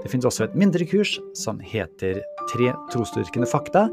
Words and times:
Det 0.00 0.08
finnes 0.08 0.26
også 0.28 0.46
et 0.46 0.56
mindre 0.56 0.86
kurs 0.88 1.18
som 1.36 1.60
heter 1.60 2.22
Tre 2.50 2.72
trosdyrkende 2.90 3.46
fakta. 3.46 3.86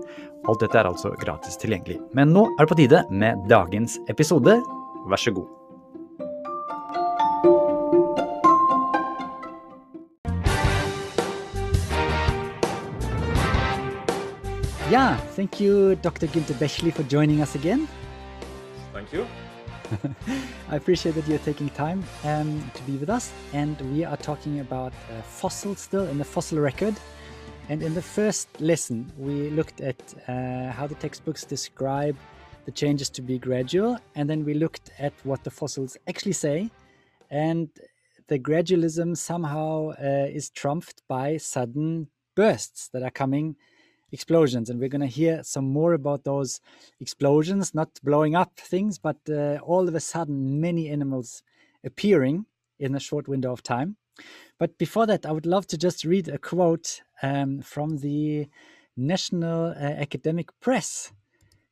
Alt 0.48 0.64
dette 0.64 0.80
er 0.80 0.88
altså 0.88 1.12
gratis 1.22 1.60
tilgjengelig. 1.62 2.00
Men 2.18 2.32
nå 2.34 2.48
er 2.56 2.64
det 2.64 2.72
på 2.72 2.80
tide 2.80 3.04
med 3.12 3.44
dagens 3.52 4.00
episode. 4.10 4.56
Vær 5.12 5.22
så 5.22 5.36
god. 5.36 5.54
Yeah, 14.88 15.20
thank 15.36 15.60
you, 15.60 15.96
Dr. 15.96 16.28
Günther 16.32 16.58
Bechley, 16.58 16.92
for 16.92 17.04
joining 17.04 17.42
us 17.42 17.56
again. 17.56 17.90
Thank 18.94 19.12
you. 19.12 19.26
I 20.70 20.76
appreciate 20.76 21.16
that 21.16 21.28
you're 21.28 21.40
taking 21.40 21.70
time 21.70 22.04
um, 22.24 22.70
to 22.74 22.84
be 22.84 22.98
with 22.98 23.10
us. 23.10 23.32
And 23.54 23.80
we 23.94 24.04
are 24.04 24.18
talking 24.18 24.60
about 24.60 24.94
uh, 24.94 25.22
fossils 25.22 25.80
still 25.80 26.08
in 26.08 26.18
the 26.18 26.26
fossil 26.26 26.60
record. 26.60 26.96
And 27.70 27.84
in 27.84 27.94
the 27.94 28.02
first 28.02 28.62
lesson, 28.62 29.12
we 29.18 29.50
looked 29.50 29.82
at 29.82 30.02
uh, 30.28 30.72
how 30.72 30.88
the 30.88 30.96
textbooks 30.96 31.44
describe 31.44 32.16
the 32.66 32.72
changes 32.72 33.10
to 33.12 33.22
be 33.22 33.38
gradual. 33.38 34.00
And 34.16 34.30
then 34.30 34.46
we 34.46 34.54
looked 34.54 34.92
at 35.00 35.14
what 35.24 35.44
the 35.44 35.52
fossils 35.52 35.98
actually 36.08 36.34
say. 36.34 36.70
And 37.30 37.70
the 38.28 38.40
gradualism 38.40 39.16
somehow 39.18 39.92
uh, 39.92 40.28
is 40.30 40.50
trumped 40.50 41.02
by 41.08 41.38
sudden 41.38 42.08
bursts 42.36 42.90
that 42.90 43.04
are 43.04 43.12
coming 43.12 43.56
explosions 44.12 44.70
and 44.70 44.80
we're 44.80 44.90
going 44.90 45.02
to 45.02 45.08
hear 45.08 45.44
some 45.44 45.66
more 45.66 45.94
about 45.94 46.24
those 46.24 46.62
explosions 47.00 47.74
not 47.74 47.90
blowing 48.04 48.36
up 48.36 48.58
things 48.58 48.98
but 48.98 49.18
uh, 49.30 49.58
all 49.64 49.88
of 49.88 49.96
a 49.96 50.00
sudden 50.00 50.62
many 50.62 50.90
animals 50.90 51.44
appearing 51.84 52.46
in 52.80 52.96
a 52.96 53.00
short 53.00 53.28
window 53.28 53.52
of 53.52 53.64
time. 53.64 53.98
But 54.58 54.78
before 54.78 55.06
that 55.08 55.26
i 55.26 55.32
would 55.32 55.46
love 55.46 55.68
to 55.68 55.78
just 55.78 56.04
read 56.04 56.28
a 56.28 56.38
quote 56.38 57.02
um, 57.22 57.62
from 57.62 57.98
the 57.98 58.48
national 58.96 59.68
uh, 59.68 59.74
academic 59.76 60.50
press 60.60 61.12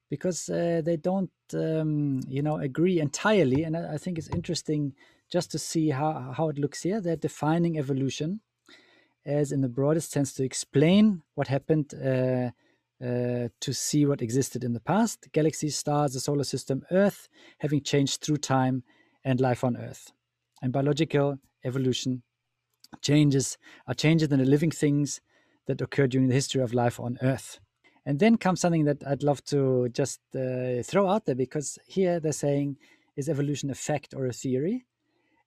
because 0.09 0.49
uh, 0.49 0.81
they 0.83 0.97
don't 0.97 1.31
um, 1.53 2.21
you 2.27 2.41
know 2.41 2.57
agree 2.57 2.99
entirely 2.99 3.63
and 3.63 3.75
I, 3.75 3.93
I 3.95 3.97
think 3.97 4.17
it's 4.17 4.29
interesting 4.29 4.93
just 5.31 5.51
to 5.51 5.59
see 5.59 5.89
how, 5.89 6.33
how 6.35 6.49
it 6.49 6.57
looks 6.59 6.83
here. 6.83 7.01
They're 7.01 7.15
defining 7.15 7.77
evolution 7.77 8.41
as 9.25 9.51
in 9.51 9.61
the 9.61 9.69
broadest 9.69 10.11
sense 10.11 10.33
to 10.33 10.43
explain 10.43 11.21
what 11.33 11.47
happened 11.47 11.93
uh, 11.93 12.51
uh, 13.03 13.49
to 13.59 13.73
see 13.73 14.05
what 14.05 14.21
existed 14.21 14.63
in 14.63 14.73
the 14.73 14.79
past. 14.79 15.27
Galaxies 15.33 15.77
stars 15.77 16.13
the 16.13 16.19
solar 16.19 16.43
system 16.43 16.83
earth 16.91 17.27
having 17.59 17.81
changed 17.81 18.21
through 18.21 18.37
time 18.37 18.83
and 19.23 19.41
life 19.41 19.63
on 19.63 19.75
earth. 19.75 20.11
And 20.61 20.71
biological 20.71 21.39
evolution 21.63 22.23
changes 23.01 23.57
are 23.87 23.93
changes 23.93 24.31
in 24.31 24.39
the 24.39 24.45
living 24.45 24.71
things 24.71 25.19
that 25.67 25.81
occurred 25.81 26.11
during 26.11 26.27
the 26.27 26.33
history 26.33 26.61
of 26.61 26.73
life 26.73 26.99
on 26.99 27.17
earth. 27.21 27.59
And 28.05 28.19
then 28.19 28.37
comes 28.37 28.61
something 28.61 28.85
that 28.85 29.03
i'd 29.07 29.23
love 29.23 29.43
to 29.45 29.89
just 29.89 30.19
uh, 30.35 30.83
throw 30.83 31.09
out 31.09 31.25
there 31.25 31.35
because 31.35 31.79
here 31.87 32.19
they're 32.19 32.31
saying 32.31 32.77
is 33.15 33.29
evolution 33.29 33.69
a 33.71 33.75
fact 33.75 34.13
or 34.15 34.27
a 34.27 34.33
theory 34.33 34.85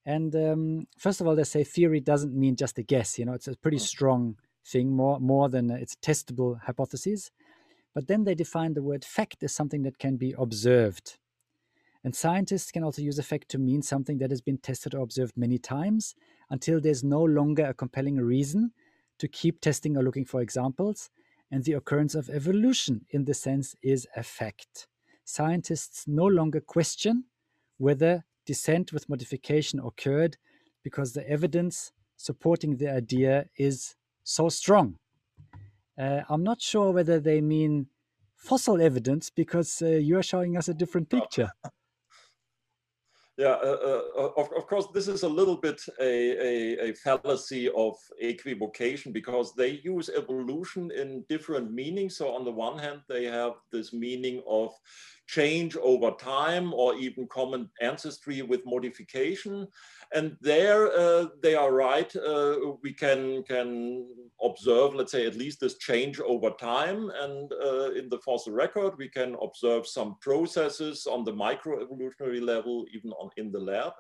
and 0.09 0.35
um, 0.37 0.87
first 0.97 1.21
of 1.21 1.27
all, 1.27 1.37
they 1.37 1.45
say 1.45 1.63
theory 1.63 2.01
doesn't 2.01 2.35
mean 2.35 2.57
just 2.57 2.79
a 2.79 2.83
guess. 2.83 3.19
You 3.19 3.27
know, 3.27 3.35
it's 3.35 3.47
a 3.47 3.55
pretty 3.55 3.77
strong 3.77 4.37
thing, 4.65 4.91
more 4.91 5.21
more 5.21 5.51
than 5.51 5.71
it's 5.71 5.97
testable 5.97 6.59
hypothesis. 6.63 7.31
But 7.95 8.07
then 8.07 8.25
they 8.25 8.35
define 8.35 8.73
the 8.73 8.83
word 8.83 9.05
fact 9.05 9.43
as 9.43 9.53
something 9.53 9.83
that 9.83 9.99
can 9.99 10.17
be 10.17 10.35
observed. 10.39 11.19
And 12.03 12.17
scientists 12.17 12.71
can 12.71 12.85
also 12.85 13.03
use 13.03 13.19
a 13.19 13.23
fact 13.23 13.51
to 13.51 13.59
mean 13.59 13.83
something 13.83 14.17
that 14.19 14.31
has 14.31 14.41
been 14.41 14.57
tested 14.57 14.95
or 14.95 15.03
observed 15.03 15.37
many 15.37 15.59
times 15.59 16.15
until 16.49 16.81
there's 16.81 17.05
no 17.05 17.23
longer 17.23 17.67
a 17.67 17.75
compelling 17.75 18.17
reason 18.17 18.73
to 19.19 19.29
keep 19.29 19.61
testing 19.61 19.95
or 19.95 20.03
looking 20.03 20.25
for 20.25 20.41
examples. 20.41 21.11
And 21.51 21.65
the 21.65 21.75
occurrence 21.75 22.15
of 22.15 22.31
evolution, 22.31 23.05
in 23.11 23.27
the 23.27 23.35
sense, 23.35 23.75
is 23.83 24.07
a 24.17 24.23
fact. 24.23 24.87
Scientists 25.27 26.05
no 26.07 26.25
longer 26.25 26.61
question 26.61 27.25
whether 27.77 28.25
descent 28.49 28.95
with 28.95 29.11
modification 29.11 29.79
occurred 29.79 30.39
because 30.83 31.13
the 31.13 31.29
evidence 31.29 31.93
supporting 32.17 32.79
the 32.79 32.91
idea 32.91 33.45
is 33.59 33.95
so 34.25 34.49
strong. 34.49 34.97
Uh, 35.99 36.23
I'm 36.31 36.43
not 36.43 36.63
sure 36.63 36.91
whether 36.91 37.21
they 37.21 37.43
mean 37.43 37.89
fossil 38.37 38.81
evidence 38.81 39.29
because 39.29 39.83
uh, 39.83 39.89
you 39.89 40.17
are 40.17 40.23
showing 40.23 40.57
us 40.57 40.67
a 40.69 40.75
different 40.75 41.11
picture. 41.11 41.51
Yeah, 43.39 43.57
uh, 43.63 44.01
uh, 44.19 44.31
of, 44.37 44.51
of, 44.53 44.67
course, 44.67 44.89
this 44.93 45.07
is 45.07 45.23
a 45.23 45.29
little 45.29 45.57
bit 45.57 45.81
a, 46.01 46.05
a, 46.05 46.91
a, 46.91 46.93
fallacy 46.95 47.69
of 47.69 47.95
equivocation 48.21 49.13
because 49.13 49.55
they 49.55 49.81
use 49.85 50.11
evolution 50.11 50.91
in 50.91 51.25
different 51.29 51.73
meanings. 51.73 52.17
So, 52.17 52.35
on 52.35 52.45
the 52.45 52.51
one 52.51 52.81
hand, 52.81 53.03
they 53.09 53.27
have 53.27 53.53
this 53.71 53.93
meaning 53.93 54.43
of 54.49 54.73
change 55.29 55.77
over 55.77 56.11
time 56.13 56.75
or 56.75 56.97
even 56.97 57.29
common 57.29 57.71
ancestry 57.81 58.43
with 58.43 58.67
modification. 58.67 59.69
And 60.13 60.37
there 60.41 60.91
uh, 60.91 61.27
they 61.41 61.55
are 61.55 61.73
right. 61.73 62.11
Uh, 62.17 62.57
we 62.83 62.93
can, 62.93 63.45
can 63.45 64.07
observe, 64.43 64.95
let's 64.95 65.13
say, 65.13 65.27
at 65.27 65.37
least 65.37 65.61
this 65.61 65.77
change 65.77 66.19
over 66.19 66.51
time. 66.51 67.13
And 67.21 67.53
uh, 67.53 67.93
in 67.93 68.09
the 68.09 68.19
fossil 68.25 68.53
record, 68.53 68.95
we 68.97 69.09
can 69.09 69.37
observe 69.43 69.87
some 69.87 70.17
processes 70.23 71.07
on 71.07 71.25
the 71.25 71.33
microevolutionary 71.33 72.43
level, 72.43 72.87
even 72.93 73.13
on, 73.13 73.28
in 73.37 73.53
the 73.53 73.61
lab. 73.61 73.93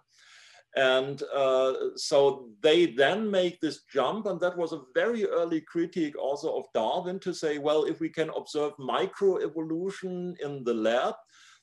And 0.76 1.22
uh, 1.34 1.96
so 1.96 2.50
they 2.60 2.86
then 2.86 3.30
make 3.30 3.60
this 3.60 3.84
jump, 3.92 4.26
and 4.26 4.38
that 4.40 4.56
was 4.56 4.72
a 4.72 4.82
very 4.94 5.26
early 5.26 5.62
critique 5.62 6.16
also 6.16 6.56
of 6.56 6.66
Darwin 6.74 7.18
to 7.20 7.32
say, 7.32 7.58
well, 7.58 7.84
if 7.84 8.00
we 8.00 8.10
can 8.10 8.30
observe 8.36 8.72
microevolution 8.76 10.38
in 10.40 10.62
the 10.64 10.74
lab, 10.74 11.14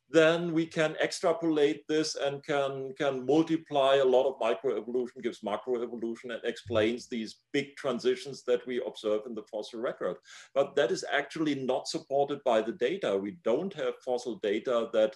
then 0.09 0.53
we 0.53 0.65
can 0.65 0.95
extrapolate 1.01 1.87
this 1.87 2.15
and 2.15 2.43
can, 2.43 2.93
can 2.97 3.25
multiply 3.25 3.95
a 3.95 4.05
lot 4.05 4.27
of 4.27 4.39
microevolution, 4.39 5.23
gives 5.23 5.39
macroevolution 5.39 6.25
and 6.25 6.41
explains 6.43 7.07
these 7.07 7.37
big 7.53 7.75
transitions 7.75 8.43
that 8.43 8.65
we 8.67 8.81
observe 8.85 9.21
in 9.25 9.33
the 9.33 9.43
fossil 9.43 9.79
record. 9.79 10.17
But 10.53 10.75
that 10.75 10.91
is 10.91 11.03
actually 11.11 11.55
not 11.55 11.87
supported 11.87 12.43
by 12.43 12.61
the 12.61 12.73
data. 12.73 13.17
We 13.17 13.37
don't 13.43 13.73
have 13.73 13.95
fossil 14.03 14.35
data 14.43 14.89
that 14.93 15.15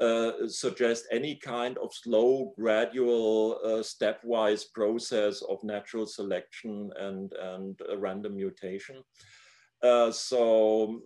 uh, 0.00 0.46
suggest 0.46 1.06
any 1.10 1.36
kind 1.36 1.78
of 1.78 1.92
slow, 1.92 2.52
gradual, 2.58 3.58
uh, 3.64 3.82
stepwise 3.82 4.64
process 4.72 5.42
of 5.42 5.62
natural 5.64 6.06
selection 6.06 6.90
and, 6.98 7.32
and 7.32 7.80
random 7.98 8.36
mutation. 8.36 9.02
Uh, 9.82 10.10
so 10.10 11.00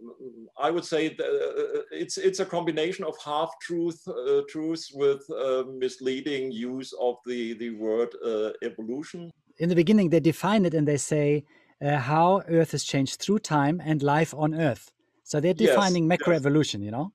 I 0.58 0.70
would 0.70 0.84
say 0.84 1.08
uh, 1.08 1.82
it's 1.90 2.18
it's 2.18 2.40
a 2.40 2.46
combination 2.46 3.04
of 3.04 3.16
half 3.22 3.50
truth 3.60 4.00
uh, 4.06 4.42
truths 4.48 4.92
with 4.92 5.28
uh, 5.30 5.64
misleading 5.66 6.52
use 6.52 6.92
of 7.00 7.16
the 7.26 7.54
the 7.54 7.70
word 7.70 8.14
evolution. 8.62 9.30
In 9.58 9.68
the 9.68 9.74
beginning, 9.74 10.08
they 10.10 10.20
define 10.20 10.64
it 10.64 10.74
and 10.74 10.86
they 10.86 10.96
say 10.96 11.44
how 11.82 12.42
Earth 12.48 12.72
has 12.72 12.84
changed 12.84 13.20
through 13.20 13.40
time 13.40 13.82
and 13.84 14.02
life 14.02 14.32
on 14.34 14.54
Earth. 14.54 14.92
So 15.24 15.40
they're 15.40 15.54
defining 15.54 16.08
yes, 16.08 16.18
macroevolution, 16.18 16.78
yes. 16.80 16.84
you 16.84 16.90
know. 16.90 17.12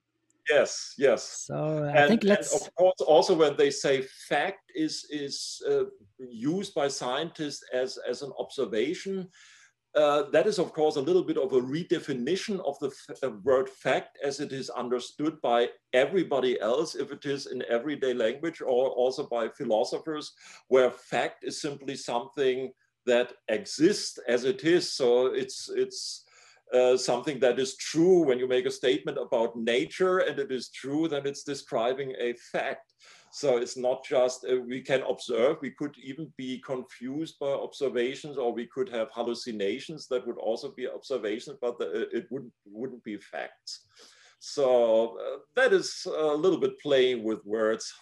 Yes, 0.48 0.94
yes. 0.96 1.44
So 1.46 1.84
I 1.84 1.98
and, 1.98 2.08
think 2.08 2.24
let's. 2.24 2.54
of 2.54 2.74
course, 2.76 3.00
also 3.00 3.34
when 3.34 3.56
they 3.56 3.70
say 3.70 4.02
fact 4.28 4.70
is 4.74 5.04
is 5.10 5.62
uh, 5.68 5.84
used 6.18 6.74
by 6.74 6.88
scientists 6.88 7.64
as 7.72 7.98
as 8.08 8.22
an 8.22 8.32
observation, 8.38 9.28
uh, 9.96 10.28
that 10.30 10.46
is, 10.46 10.58
of 10.58 10.74
course, 10.74 10.96
a 10.96 11.00
little 11.00 11.24
bit 11.24 11.38
of 11.38 11.54
a 11.54 11.60
redefinition 11.60 12.60
of 12.66 12.78
the 12.80 12.90
uh, 13.22 13.30
word 13.44 13.66
fact 13.66 14.18
as 14.22 14.40
it 14.40 14.52
is 14.52 14.68
understood 14.68 15.40
by 15.40 15.70
everybody 15.94 16.60
else, 16.60 16.94
if 16.94 17.10
it 17.10 17.24
is 17.24 17.46
in 17.46 17.64
everyday 17.70 18.12
language 18.12 18.60
or 18.60 18.90
also 18.90 19.26
by 19.26 19.48
philosophers, 19.48 20.32
where 20.68 20.90
fact 20.90 21.44
is 21.44 21.62
simply 21.62 21.96
something 21.96 22.70
that 23.06 23.32
exists 23.48 24.18
as 24.28 24.44
it 24.44 24.64
is. 24.64 24.92
So 24.92 25.28
it's, 25.28 25.70
it's 25.74 26.25
uh, 26.72 26.96
something 26.96 27.38
that 27.40 27.58
is 27.58 27.76
true 27.76 28.24
when 28.24 28.38
you 28.38 28.48
make 28.48 28.66
a 28.66 28.70
statement 28.70 29.18
about 29.18 29.56
nature 29.56 30.18
and 30.18 30.38
it 30.38 30.50
is 30.50 30.70
true, 30.70 31.08
then 31.08 31.26
it's 31.26 31.44
describing 31.44 32.14
a 32.18 32.34
fact. 32.52 32.92
So 33.32 33.58
it's 33.58 33.76
not 33.76 34.04
just 34.04 34.46
uh, 34.50 34.56
we 34.66 34.80
can 34.80 35.02
observe, 35.02 35.58
we 35.60 35.70
could 35.70 35.94
even 36.02 36.32
be 36.36 36.58
confused 36.64 37.36
by 37.38 37.48
observations 37.48 38.36
or 38.36 38.52
we 38.52 38.66
could 38.66 38.88
have 38.88 39.08
hallucinations 39.12 40.08
that 40.08 40.26
would 40.26 40.38
also 40.38 40.72
be 40.72 40.88
observations, 40.88 41.58
but 41.60 41.78
the, 41.78 42.08
it 42.16 42.26
wouldn't, 42.30 42.52
wouldn't 42.64 43.04
be 43.04 43.18
facts. 43.18 43.86
So 44.38 45.18
uh, 45.18 45.38
that 45.54 45.72
is 45.72 46.06
a 46.06 46.34
little 46.34 46.58
bit 46.58 46.78
playing 46.80 47.24
with 47.24 47.44
words. 47.44 47.92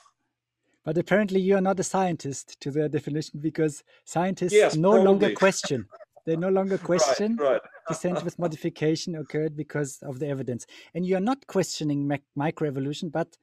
But 0.85 0.99
apparently, 0.99 1.41
you 1.41 1.57
are 1.57 1.63
not 1.63 1.81
a 1.81 1.83
scientist 1.83 2.61
to 2.61 2.71
their 2.71 2.89
definition 2.89 3.41
because 3.41 3.83
scientists 4.05 4.53
yes, 4.53 4.77
no 4.77 4.91
probably. 4.91 5.07
longer 5.07 5.33
question. 5.33 5.87
They 6.25 6.37
no 6.37 6.49
longer 6.49 6.79
question 6.93 7.37
right, 7.37 7.53
right. 7.53 7.61
descent 7.89 8.25
with 8.25 8.39
modification 8.39 9.15
occurred 9.15 9.57
because 9.57 9.99
of 10.03 10.19
the 10.19 10.29
evidence. 10.29 10.67
And 10.95 11.05
you 11.07 11.17
are 11.17 11.21
not 11.21 11.47
questioning 11.47 12.11
microevolution, 12.39 13.13
but 13.13 13.37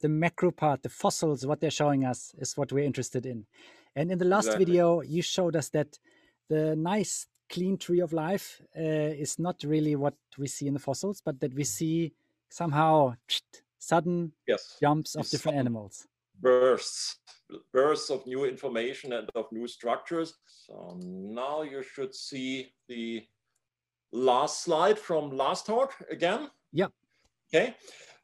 the 0.00 0.08
macro 0.08 0.50
part, 0.50 0.82
the 0.82 0.88
fossils, 0.88 1.46
what 1.46 1.60
they're 1.60 1.70
showing 1.70 2.04
us 2.04 2.34
is 2.38 2.56
what 2.56 2.72
we're 2.72 2.84
interested 2.84 3.26
in. 3.26 3.46
And 3.96 4.12
in 4.12 4.18
the 4.18 4.24
last 4.24 4.46
exactly. 4.46 4.64
video, 4.64 5.00
you 5.00 5.22
showed 5.22 5.56
us 5.56 5.68
that 5.70 5.98
the 6.48 6.76
nice, 6.76 7.26
clean 7.50 7.76
tree 7.76 8.00
of 8.00 8.12
life 8.12 8.60
uh, 8.76 8.82
is 8.82 9.38
not 9.38 9.62
really 9.64 9.96
what 9.96 10.14
we 10.38 10.46
see 10.46 10.66
in 10.66 10.74
the 10.74 10.80
fossils, 10.80 11.20
but 11.24 11.40
that 11.40 11.54
we 11.54 11.64
see 11.64 12.12
somehow 12.48 13.14
sudden 13.78 14.32
yes. 14.46 14.76
jumps 14.80 15.14
of 15.16 15.28
different 15.28 15.58
animals. 15.58 16.06
Bursts, 16.40 17.16
bursts 17.72 18.10
of 18.10 18.26
new 18.26 18.44
information 18.44 19.12
and 19.12 19.28
of 19.34 19.46
new 19.52 19.66
structures. 19.66 20.34
So 20.46 20.98
now 21.02 21.62
you 21.62 21.82
should 21.82 22.14
see 22.14 22.72
the 22.88 23.26
last 24.12 24.62
slide 24.62 24.98
from 24.98 25.30
last 25.30 25.66
talk 25.66 25.94
again. 26.10 26.50
Yeah. 26.72 26.88
Okay. 27.52 27.74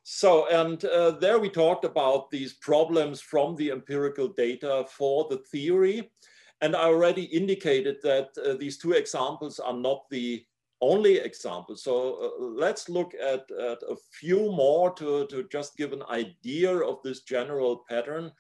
So, 0.03 0.47
and 0.49 0.85
uh, 0.85 1.13
there 1.13 1.39
we 1.39 1.49
talked 1.49 1.85
about 1.85 2.31
these 2.31 2.55
problems 2.55 3.23
from 3.23 3.57
the 3.57 3.71
empirical 3.71 4.29
data 4.29 4.85
for 4.89 5.27
the 5.31 5.39
theory. 5.51 6.11
And 6.61 6.77
I 6.77 6.85
already 6.85 7.25
indicated 7.25 7.97
that 8.03 8.29
uh, 8.39 8.55
these 8.55 8.79
two 8.79 8.93
examples 8.93 9.59
are 9.59 9.73
not 9.73 10.09
the 10.11 10.45
only 10.85 11.15
example. 11.17 11.77
So 11.77 11.95
uh, 12.25 12.45
let's 12.65 12.89
look 12.89 13.15
at, 13.15 13.43
at, 13.51 13.81
a 13.95 13.97
few 14.21 14.41
more 14.53 14.93
to, 14.95 15.27
to 15.27 15.45
just 15.51 15.77
give 15.77 15.93
an 15.93 16.03
idea 16.11 16.73
of 16.77 16.99
this 17.03 17.23
general 17.23 17.85
pattern 17.89 18.31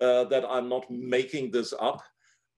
uh, 0.00 0.24
that 0.24 0.44
I'm 0.48 0.68
not 0.68 0.90
making 0.90 1.50
this 1.50 1.72
up. 1.80 2.02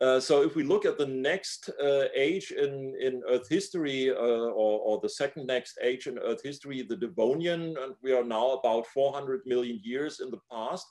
Uh, 0.01 0.21
so 0.21 0.43
if 0.43 0.55
we 0.55 0.63
look 0.63 0.85
at 0.85 0.97
the 0.97 1.07
next 1.07 1.71
uh, 1.83 2.05
age 2.15 2.53
in, 2.53 2.95
in 3.01 3.23
Earth 3.29 3.49
history, 3.49 4.11
uh, 4.11 4.15
or, 4.15 4.81
or, 4.87 5.01
the 5.01 5.09
second 5.09 5.47
next 5.47 5.77
age 5.83 6.07
in 6.07 6.19
Earth 6.19 6.41
history, 6.45 6.83
the 6.83 6.97
Devonian, 6.97 7.77
and 7.83 7.95
we 8.01 8.13
are 8.13 8.23
now 8.23 8.53
about 8.53 8.87
400 8.87 9.41
million 9.45 9.81
years 9.83 10.21
in 10.21 10.31
the 10.31 10.41
past, 10.53 10.87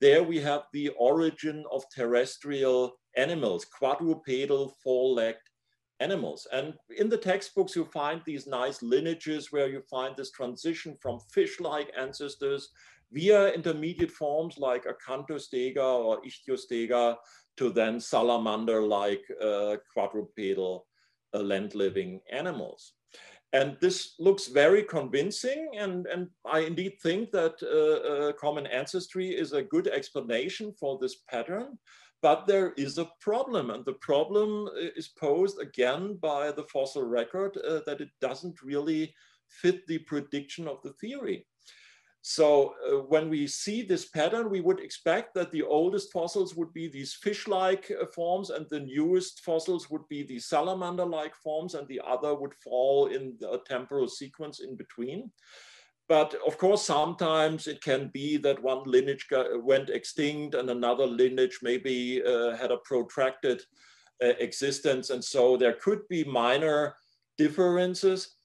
there 0.00 0.22
we 0.22 0.38
have 0.40 0.62
the 0.72 0.90
origin 0.90 1.64
of 1.72 1.82
terrestrial 1.92 2.92
animals, 3.16 3.64
quadrupedal, 3.64 4.74
four-legged 4.82 5.40
animals. 6.00 6.46
And 6.52 6.74
in 6.96 7.08
the 7.08 7.18
textbooks, 7.18 7.74
you 7.76 7.84
find 7.86 8.20
these 8.24 8.46
nice 8.46 8.82
lineages 8.82 9.52
where 9.52 9.68
you 9.68 9.82
find 9.90 10.14
this 10.16 10.30
transition 10.30 10.96
from 11.00 11.20
fish-like 11.32 11.90
ancestors 11.98 12.70
via 13.12 13.52
intermediate 13.52 14.10
forms 14.10 14.58
like 14.58 14.84
Acanthostega 14.84 15.76
or 15.78 16.20
Ichthyostega 16.22 17.16
to 17.56 17.70
then 17.70 18.00
salamander-like 18.00 19.24
uh, 19.42 19.76
quadrupedal 19.92 20.86
uh, 21.34 21.38
land-living 21.40 22.20
animals. 22.30 22.92
And 23.52 23.76
this 23.80 24.14
looks 24.18 24.48
very 24.48 24.82
convincing, 24.82 25.70
and, 25.78 26.06
and 26.06 26.28
I 26.44 26.60
indeed 26.60 26.94
think 27.02 27.30
that 27.30 27.54
uh, 27.62 28.28
uh, 28.28 28.32
common 28.32 28.66
ancestry 28.66 29.28
is 29.28 29.52
a 29.52 29.62
good 29.62 29.86
explanation 29.86 30.74
for 30.78 30.98
this 31.00 31.16
pattern, 31.30 31.78
but 32.22 32.46
there 32.46 32.72
is 32.76 32.98
a 32.98 33.10
problem, 33.20 33.70
and 33.70 33.84
the 33.84 33.94
problem 33.94 34.68
uh, 34.68 34.90
is 34.96 35.08
posed 35.08 35.60
again 35.60 36.18
by 36.20 36.50
the 36.50 36.64
fossil 36.64 37.02
record 37.02 37.56
uh, 37.56 37.80
that 37.86 38.00
it 38.00 38.10
doesn't 38.20 38.62
really 38.62 39.14
fit 39.48 39.86
the 39.86 39.98
prediction 39.98 40.66
of 40.66 40.82
the 40.82 40.92
theory. 40.94 41.46
So 42.28 42.74
uh, 42.84 43.02
when 43.02 43.30
we 43.30 43.46
see 43.46 43.82
this 43.82 44.08
pattern, 44.08 44.50
we 44.50 44.60
would 44.60 44.80
expect 44.80 45.32
that 45.34 45.52
the 45.52 45.62
oldest 45.62 46.10
fossils 46.12 46.56
would 46.56 46.72
be 46.72 46.88
these 46.88 47.14
fish-like 47.14 47.88
uh, 47.92 48.06
forms 48.06 48.50
and 48.50 48.66
the 48.68 48.80
newest 48.80 49.44
fossils 49.44 49.88
would 49.90 50.08
be 50.08 50.24
the 50.24 50.40
salamander-like 50.40 51.36
forms 51.36 51.74
and 51.74 51.86
the 51.86 52.00
other 52.04 52.34
would 52.34 52.54
fall 52.54 53.06
in 53.06 53.38
a 53.48 53.58
temporal 53.58 54.08
sequence 54.08 54.58
in 54.58 54.74
between. 54.74 55.30
But 56.08 56.36
of 56.46 56.56
course, 56.56 56.82
sometimes 56.82 57.66
it 57.66 57.82
can 57.82 58.10
be 58.14 58.36
that 58.38 58.62
one 58.62 58.82
lineage 58.84 59.26
went 59.54 59.90
extinct 59.90 60.54
and 60.54 60.70
another 60.70 61.06
lineage 61.06 61.58
maybe 61.62 62.22
uh, 62.24 62.56
had 62.56 62.70
a 62.70 62.78
protracted 62.78 63.62
uh, 64.22 64.28
existence. 64.38 65.10
And 65.10 65.24
so 65.24 65.56
there 65.56 65.74
could 65.74 66.06
be 66.08 66.22
minor 66.22 66.94
differences. 67.38 68.36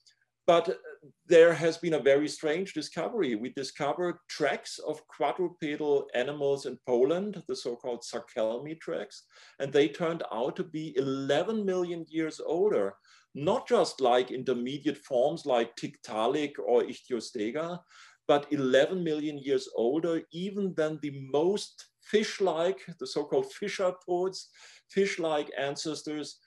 But 0.48 0.80
there 1.28 1.54
has 1.54 1.78
been 1.78 1.96
a 1.96 2.00
very 2.00 2.28
strange 2.28 2.74
discovery. 2.74 3.36
We 3.36 3.50
discovered 3.50 4.18
tracks 4.28 4.80
of 4.80 5.06
quadrupedal 5.08 6.08
animals 6.14 6.66
in 6.66 6.78
Poland, 6.86 7.42
the 7.48 7.56
so-called 7.56 8.04
Zachelmie 8.04 8.80
tracks, 8.80 9.24
and 9.60 9.74
they 9.74 9.88
turned 9.88 10.24
out 10.32 10.56
to 10.58 10.64
be 10.64 10.96
11 10.98 11.66
million 11.66 12.06
years 12.08 12.40
older, 12.40 12.94
not 13.34 13.68
just 13.68 14.02
like 14.02 14.32
intermediate 14.32 14.98
forms 14.98 15.46
like 15.46 15.76
Tiktaalik 15.76 16.54
or 16.64 16.84
Ichthyostega, 16.84 17.80
but 18.28 18.52
11 18.52 19.04
million 19.04 19.38
years 19.40 19.68
older 19.76 20.22
even 20.32 20.74
than 20.76 21.00
the 21.02 21.28
most 21.32 21.88
fish-like, 22.04 22.80
the 23.00 23.08
so-called 23.08 23.48
fishapods, 23.52 24.46
fish-like 24.90 25.50
ancestors 25.58 26.38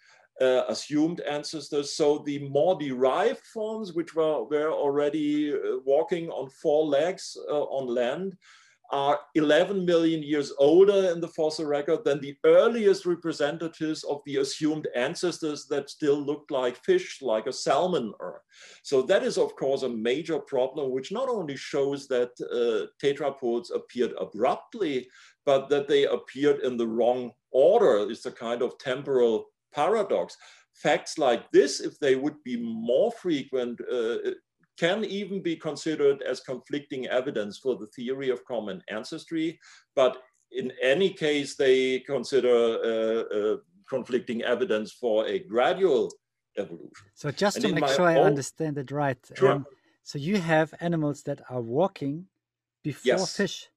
uh, 0.41 0.65
assumed 0.69 1.21
ancestors. 1.21 1.97
So 1.97 2.19
the 2.19 2.49
more 2.49 2.79
derived 2.79 3.45
forms, 3.47 3.93
which 3.93 4.15
were, 4.15 4.45
were 4.45 4.73
already 4.73 5.53
uh, 5.53 5.79
walking 5.85 6.29
on 6.31 6.51
four 6.51 6.87
legs 6.87 7.37
uh, 7.49 7.63
on 7.65 7.87
land, 7.87 8.37
are 8.91 9.19
11 9.35 9.85
million 9.85 10.23
years 10.23 10.53
older 10.59 11.11
in 11.11 11.21
the 11.21 11.29
fossil 11.29 11.65
record 11.65 12.05
than 12.05 12.21
the 12.21 12.37
earliest 12.45 13.07
representatives 13.07 14.05
of 14.05 14.21
the 14.27 14.37
assumed 14.37 14.87
ancestors 14.95 15.67
that 15.67 15.89
still 15.89 16.21
looked 16.21 16.51
like 16.51 16.77
fish, 16.77 17.21
like 17.23 17.47
a 17.47 17.53
salmon. 17.53 18.13
So 18.83 19.03
that 19.03 19.23
is, 19.23 19.39
of 19.39 19.57
course, 19.57 19.83
a 19.83 19.89
major 19.89 20.39
problem, 20.39 20.91
which 20.91 21.11
not 21.11 21.29
only 21.29 21.57
shows 21.57 22.07
that 22.09 22.31
uh, 22.41 22.87
tetrapods 23.05 23.75
appeared 23.75 24.13
abruptly, 24.21 25.09
but 25.47 25.69
that 25.71 25.89
they 25.89 26.05
appeared 26.05 26.61
in 26.61 26.77
the 26.77 26.87
wrong 26.87 27.33
order. 27.51 28.07
It's 28.11 28.27
a 28.27 28.33
kind 28.33 28.63
of 28.63 28.79
temporal 28.79 29.47
paradox. 29.75 30.37
Facts 30.73 31.19
like 31.19 31.51
this, 31.53 31.81
if 31.81 31.99
they 31.99 32.17
would 32.17 32.43
be 32.45 32.57
more 32.57 33.13
frequent, 33.13 33.81
uh, 33.91 34.17
can 34.77 35.05
even 35.05 35.41
be 35.41 35.57
considered 35.57 36.23
as 36.23 36.41
conflicting 36.41 37.07
evidence 37.07 37.59
for 37.59 37.77
the 37.77 37.87
theory 37.89 38.31
of 38.31 38.45
common 38.45 38.83
ancestry. 38.89 39.59
But 39.95 40.17
in 40.51 40.73
any 40.83 41.11
case, 41.11 41.57
they 41.57 42.01
consider 42.01 42.57
uh, 42.93 43.37
uh, 43.37 43.57
conflicting 43.89 44.43
evidence 44.43 44.93
for 44.93 45.27
a 45.27 45.39
gradual 45.39 46.11
evolution. 46.57 47.07
So 47.15 47.31
just 47.31 47.57
and 47.57 47.67
to 47.67 47.75
make 47.75 47.89
sure 47.89 48.07
I 48.07 48.21
understand 48.21 48.79
it 48.79 48.91
right. 48.91 49.19
Sure. 49.37 49.53
Um, 49.53 49.67
so 50.03 50.19
you 50.19 50.39
have 50.39 50.75
animals 50.81 51.23
that 51.23 51.41
are 51.49 51.61
walking 51.61 52.27
before 52.83 53.19
yes. 53.19 53.37
fish. 53.37 53.69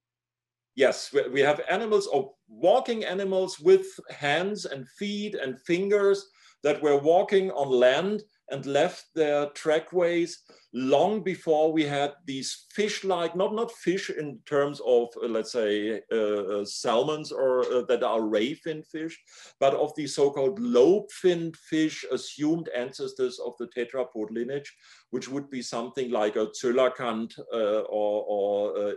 Yes, 0.77 1.11
we 1.33 1.41
have 1.41 1.59
animals 1.71 2.05
or 2.05 2.33
walking 2.47 3.03
animals 3.03 3.59
with 3.59 3.87
hands 4.11 4.65
and 4.65 4.87
feet 4.87 5.33
and 5.33 5.59
fingers 5.61 6.29
that 6.61 6.83
were 6.83 6.99
walking 6.99 7.49
on 7.49 7.69
land 7.69 8.21
and 8.51 8.63
left 8.67 9.05
their 9.15 9.47
trackways 9.55 10.37
long 10.73 11.23
before 11.23 11.73
we 11.73 11.83
had 11.83 12.13
these 12.25 12.65
fish-like, 12.71 13.35
not, 13.35 13.55
not 13.55 13.71
fish 13.71 14.11
in 14.11 14.37
terms 14.45 14.79
of, 14.85 15.07
uh, 15.23 15.27
let's 15.27 15.51
say, 15.51 15.99
uh, 16.11 16.59
uh, 16.59 16.65
salmons 16.65 17.31
or 17.31 17.61
uh, 17.73 17.81
that 17.87 18.03
are 18.03 18.21
ray-finned 18.21 18.85
fish, 18.85 19.19
but 19.59 19.73
of 19.73 19.91
the 19.95 20.05
so-called 20.05 20.59
lobe-finned 20.59 21.57
fish, 21.57 22.05
assumed 22.11 22.69
ancestors 22.75 23.39
of 23.39 23.53
the 23.57 23.67
tetrapod 23.75 24.29
lineage, 24.29 24.71
which 25.09 25.27
would 25.27 25.49
be 25.49 25.61
something 25.63 26.11
like 26.11 26.35
a 26.35 26.47
coelacanth 26.61 27.37
uh, 27.51 27.81
or, 27.89 28.23
or 28.27 28.77
uh, 28.77 28.91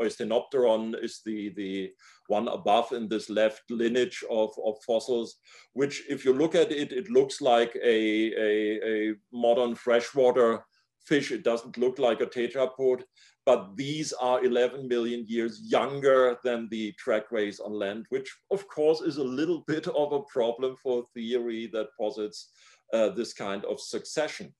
Eusthenopteron 0.00 0.94
is 1.02 1.20
the, 1.24 1.52
the 1.56 1.90
one 2.28 2.48
above 2.48 2.92
in 2.92 3.08
this 3.08 3.28
left 3.30 3.62
lineage 3.70 4.22
of, 4.30 4.50
of 4.64 4.76
fossils, 4.86 5.36
which 5.72 6.04
if 6.08 6.24
you 6.24 6.32
look 6.32 6.54
at 6.54 6.70
it, 6.72 6.92
it 6.92 7.10
looks 7.10 7.40
like 7.40 7.74
a, 7.82 8.32
a, 8.34 9.10
a 9.10 9.14
modern 9.32 9.74
freshwater 9.74 10.64
fish. 11.04 11.32
It 11.32 11.44
doesn't 11.44 11.78
look 11.78 11.98
like 11.98 12.20
a 12.20 12.26
tetrapod, 12.26 13.02
but 13.46 13.76
these 13.76 14.12
are 14.12 14.44
11 14.44 14.86
million 14.86 15.24
years 15.26 15.60
younger 15.64 16.36
than 16.44 16.68
the 16.70 16.92
trackways 16.98 17.58
on 17.58 17.72
land, 17.72 18.06
which 18.10 18.30
of 18.50 18.66
course 18.68 19.00
is 19.00 19.16
a 19.16 19.24
little 19.24 19.64
bit 19.66 19.86
of 19.88 20.12
a 20.12 20.22
problem 20.22 20.76
for 20.82 21.04
theory 21.14 21.68
that 21.72 21.88
posits 21.98 22.50
uh, 22.92 23.08
this 23.10 23.32
kind 23.32 23.64
of 23.64 23.80
succession. 23.80 24.54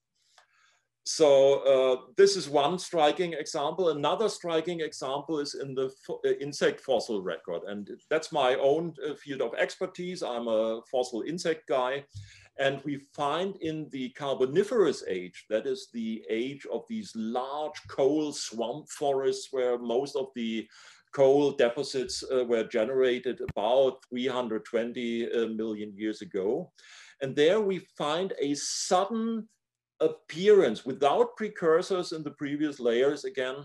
So 1.04 1.60
uh, 1.60 1.96
this 2.16 2.36
is 2.36 2.48
one 2.48 2.78
striking 2.78 3.32
example. 3.32 3.88
Another 3.88 4.28
striking 4.28 4.80
example 4.80 5.38
is 5.38 5.54
in 5.54 5.74
the 5.74 5.90
uh, 6.10 6.30
insect 6.40 6.80
fossil 6.80 7.22
record. 7.22 7.62
And 7.66 7.88
that's 8.10 8.32
my 8.32 8.54
own 8.56 8.94
uh, 9.08 9.14
field 9.14 9.40
of 9.40 9.54
expertise. 9.54 10.22
I'm 10.22 10.46
a 10.46 10.82
fossil 10.90 11.22
insect 11.22 11.66
guy. 11.68 12.04
And 12.58 12.82
we 12.84 12.98
find 13.14 13.56
in 13.62 13.88
the 13.90 14.10
Carboniferous 14.10 15.02
age, 15.08 15.46
that 15.48 15.66
is 15.66 15.88
the 15.94 16.22
age 16.28 16.66
of 16.70 16.84
these 16.88 17.10
large 17.16 17.80
coal 17.88 18.32
swamp 18.32 18.90
forests 18.90 19.48
where 19.50 19.78
most 19.78 20.14
of 20.14 20.26
the 20.34 20.68
coal 21.12 21.52
deposits 21.52 22.22
uh, 22.22 22.44
were 22.44 22.64
generated 22.64 23.40
about 23.50 24.04
320 24.10 25.32
uh, 25.32 25.46
million 25.48 25.92
years 25.96 26.20
ago. 26.20 26.70
And 27.22 27.34
there 27.34 27.60
we 27.60 27.80
find 27.96 28.34
a 28.38 28.54
sudden 28.54 29.48
appearance 30.00 30.84
without 30.84 31.36
precursors 31.36 32.12
in 32.12 32.22
the 32.22 32.30
previous 32.30 32.80
layers 32.80 33.24
again 33.24 33.56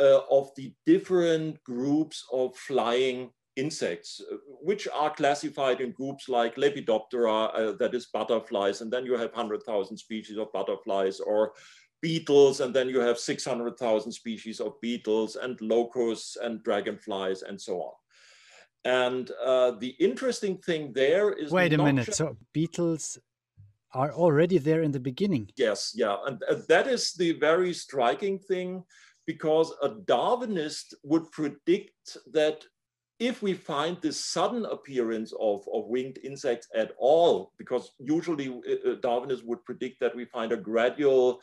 uh, 0.00 0.20
of 0.30 0.50
the 0.56 0.72
different 0.86 1.62
groups 1.64 2.24
of 2.32 2.56
flying 2.56 3.30
insects, 3.56 4.20
uh, 4.32 4.36
which 4.60 4.88
are 4.94 5.14
classified 5.14 5.80
in 5.80 5.92
groups 5.92 6.28
like 6.28 6.56
Lepidoptera, 6.56 7.50
uh, 7.54 7.72
that 7.78 7.94
is 7.94 8.06
butterflies, 8.06 8.80
and 8.80 8.92
then 8.92 9.04
you 9.04 9.12
have 9.12 9.30
100,000 9.32 9.96
species 9.96 10.38
of 10.38 10.52
butterflies, 10.52 11.20
or 11.20 11.52
beetles, 12.00 12.60
and 12.60 12.74
then 12.74 12.88
you 12.88 13.00
have 13.00 13.18
600,000 13.18 14.12
species 14.12 14.60
of 14.60 14.80
beetles, 14.80 15.36
and 15.36 15.60
locusts, 15.60 16.36
and 16.36 16.62
dragonflies, 16.62 17.42
and 17.42 17.60
so 17.60 17.82
on. 17.82 17.92
And 18.84 19.30
uh, 19.44 19.72
the 19.72 19.94
interesting 20.00 20.58
thing 20.58 20.92
there 20.92 21.32
is. 21.32 21.52
Wait 21.52 21.72
a 21.72 21.78
minute. 21.78 22.14
So 22.14 22.36
beetles 22.52 23.18
are 23.94 24.12
already 24.12 24.58
there 24.58 24.82
in 24.82 24.92
the 24.92 25.00
beginning. 25.00 25.50
Yes, 25.56 25.92
yeah. 25.94 26.16
And, 26.26 26.42
that 26.68 26.86
is 26.86 27.12
the 27.12 27.32
very 27.32 27.72
striking 27.72 28.38
thing 28.38 28.84
because 29.26 29.72
a 29.82 29.90
Darwinist 29.90 30.94
would 31.02 31.30
predict 31.30 32.16
that 32.32 32.64
if 33.20 33.42
we 33.42 33.54
find 33.54 33.96
this 34.00 34.24
sudden 34.24 34.64
appearance 34.64 35.32
of, 35.38 35.60
of 35.72 35.86
winged 35.86 36.18
insects 36.24 36.66
at 36.74 36.92
all, 36.98 37.52
because 37.58 37.92
usually 38.00 38.48
uh, 38.48 38.90
uh 38.90 38.96
Darwinists 38.96 39.44
would 39.44 39.64
predict 39.64 40.00
that 40.00 40.16
we 40.16 40.24
find 40.24 40.50
a 40.52 40.56
gradual 40.56 41.40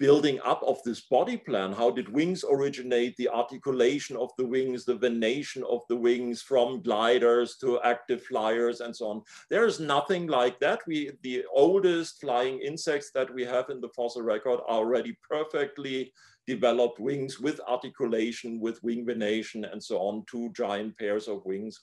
building 0.00 0.40
up 0.46 0.62
of 0.62 0.82
this 0.82 1.02
body 1.02 1.36
plan. 1.36 1.72
How 1.72 1.90
did 1.90 2.08
wings 2.08 2.42
originate, 2.50 3.16
the 3.18 3.28
articulation 3.28 4.16
of 4.16 4.30
the 4.38 4.46
wings, 4.46 4.86
the 4.86 4.96
venation 4.96 5.62
of 5.68 5.82
the 5.90 5.96
wings 5.96 6.40
from 6.40 6.80
gliders 6.80 7.58
to 7.58 7.80
active 7.82 8.22
flyers 8.24 8.80
and 8.80 8.96
so 8.96 9.08
on. 9.08 9.22
There 9.50 9.66
is 9.66 9.78
nothing 9.78 10.26
like 10.26 10.58
that. 10.60 10.80
We, 10.86 11.10
the 11.22 11.44
oldest 11.54 12.18
flying 12.18 12.60
insects 12.60 13.10
that 13.14 13.32
we 13.32 13.44
have 13.44 13.68
in 13.68 13.82
the 13.82 13.90
fossil 13.90 14.22
record 14.22 14.60
are 14.66 14.78
already 14.78 15.18
perfectly 15.28 16.12
developed 16.46 16.98
wings 16.98 17.38
with 17.38 17.60
articulation, 17.68 18.58
with 18.58 18.82
wing 18.82 19.04
venation 19.04 19.66
and 19.66 19.84
so 19.84 19.98
on, 19.98 20.24
two 20.30 20.50
giant 20.56 20.96
pairs 20.96 21.28
of 21.28 21.44
wings. 21.44 21.78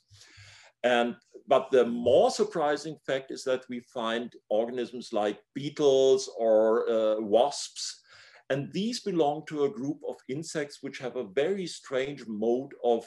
And, 0.83 1.15
but 1.47 1.69
the 1.71 1.85
more 1.85 2.31
surprising 2.31 2.97
fact 3.05 3.29
is 3.29 3.43
that 3.43 3.63
we 3.69 3.81
find 3.93 4.33
organisms 4.49 5.13
like 5.13 5.39
beetles 5.53 6.31
or 6.37 6.89
uh, 6.89 7.21
wasps 7.21 8.01
and 8.49 8.71
these 8.71 9.01
belong 9.01 9.43
to 9.47 9.65
a 9.65 9.69
group 9.69 9.99
of 10.07 10.15
insects 10.29 10.79
which 10.81 10.99
have 10.99 11.15
a 11.15 11.27
very 11.27 11.67
strange 11.67 12.25
mode 12.27 12.71
of 12.83 13.05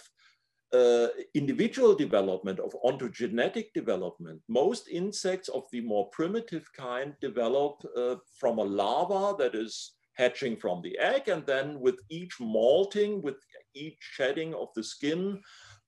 uh, 0.72 1.08
individual 1.34 1.94
development, 1.94 2.60
of 2.60 2.74
ontogenetic 2.84 3.72
development. 3.74 4.40
Most 4.48 4.88
insects 4.88 5.48
of 5.48 5.64
the 5.72 5.80
more 5.80 6.08
primitive 6.10 6.64
kind 6.76 7.14
develop 7.20 7.82
uh, 7.96 8.16
from 8.38 8.58
a 8.58 8.64
larva 8.64 9.36
that 9.42 9.54
is 9.54 9.92
hatching 10.14 10.56
from 10.56 10.82
the 10.82 10.96
egg, 10.98 11.28
and 11.28 11.44
then 11.46 11.80
with 11.80 11.98
each 12.08 12.36
molting, 12.40 13.22
with 13.22 13.36
each 13.74 13.98
shedding 14.00 14.54
of 14.54 14.68
the 14.76 14.84
skin, 14.84 15.40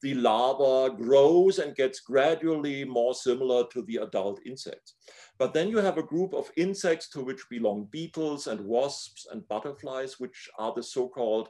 the 0.03 0.15
larva 0.15 0.95
grows 0.95 1.59
and 1.59 1.77
gets 1.77 2.01
gradually 2.01 2.85
more 2.85 3.15
similar 3.15 3.65
to 3.73 3.83
the 3.83 3.97
adult 3.97 4.41
insects. 4.45 4.95
But 5.39 5.55
then 5.55 5.69
you 5.69 5.79
have 5.79 5.99
a 5.99 6.03
group 6.03 6.35
of 6.35 6.51
insects 6.57 7.09
to 7.11 7.21
which 7.23 7.49
belong 7.49 7.89
beetles 7.91 8.47
and 8.47 8.61
wasps 8.61 9.27
and 9.31 9.47
butterflies, 9.49 10.19
which 10.19 10.49
are 10.59 10.73
the 10.75 10.83
so-called 10.83 11.49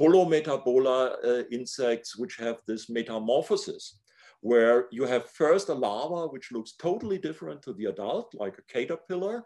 holometabola 0.00 1.24
uh, 1.24 1.42
insects, 1.50 2.16
which 2.16 2.36
have 2.36 2.58
this 2.66 2.88
metamorphosis, 2.88 4.00
where 4.40 4.86
you 4.92 5.04
have 5.04 5.30
first 5.30 5.68
a 5.68 5.74
larva, 5.74 6.28
which 6.28 6.52
looks 6.52 6.72
totally 6.72 7.18
different 7.18 7.62
to 7.62 7.72
the 7.74 7.86
adult, 7.86 8.32
like 8.34 8.56
a 8.58 8.72
caterpillar. 8.72 9.44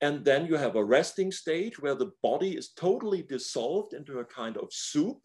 And 0.00 0.24
then 0.24 0.46
you 0.46 0.56
have 0.56 0.76
a 0.76 0.84
resting 0.84 1.32
stage 1.32 1.78
where 1.80 1.94
the 1.94 2.12
body 2.22 2.56
is 2.56 2.70
totally 2.70 3.22
dissolved 3.22 3.94
into 3.94 4.20
a 4.20 4.24
kind 4.24 4.56
of 4.56 4.68
soup 4.70 5.18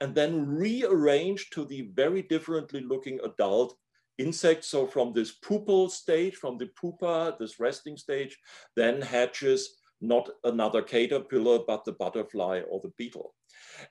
and 0.00 0.14
then 0.14 0.46
rearranged 0.46 1.52
to 1.54 1.64
the 1.64 1.90
very 1.94 2.22
differently 2.22 2.80
looking 2.80 3.18
adult 3.24 3.76
insects. 4.18 4.68
So 4.68 4.86
from 4.86 5.12
this 5.12 5.38
pupal 5.38 5.90
stage, 5.90 6.36
from 6.36 6.58
the 6.58 6.66
pupa, 6.80 7.36
this 7.38 7.58
resting 7.60 7.96
stage, 7.96 8.36
then 8.74 9.00
hatches 9.00 9.76
not 10.00 10.28
another 10.44 10.82
caterpillar, 10.82 11.60
but 11.66 11.84
the 11.84 11.92
butterfly 11.92 12.60
or 12.68 12.80
the 12.80 12.92
beetle. 12.98 13.34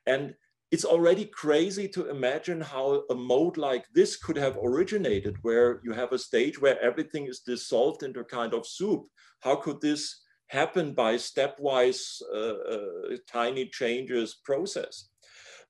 And 0.06 0.36
it's 0.72 0.86
already 0.86 1.26
crazy 1.26 1.88
to 1.90 2.10
imagine 2.10 2.62
how 2.62 3.04
a 3.10 3.16
mode 3.16 3.58
like 3.58 3.86
this 3.94 4.16
could 4.18 4.38
have 4.38 4.58
originated, 4.58 5.38
where 5.42 5.80
you 5.84 5.94
have 5.94 6.12
a 6.12 6.20
stage 6.20 6.60
where 6.60 6.80
everything 6.82 7.28
is 7.28 7.40
dissolved 7.40 8.04
into 8.04 8.20
a 8.20 8.26
kind 8.26 8.54
of 8.54 8.68
soup. 8.68 9.06
How 9.42 9.56
could 9.56 9.82
this 9.82 10.22
happen 10.48 10.94
by 10.94 11.16
stepwise 11.16 12.22
uh, 12.34 12.38
uh, 12.38 13.18
tiny 13.28 13.68
changes 13.68 14.36
process? 14.44 15.10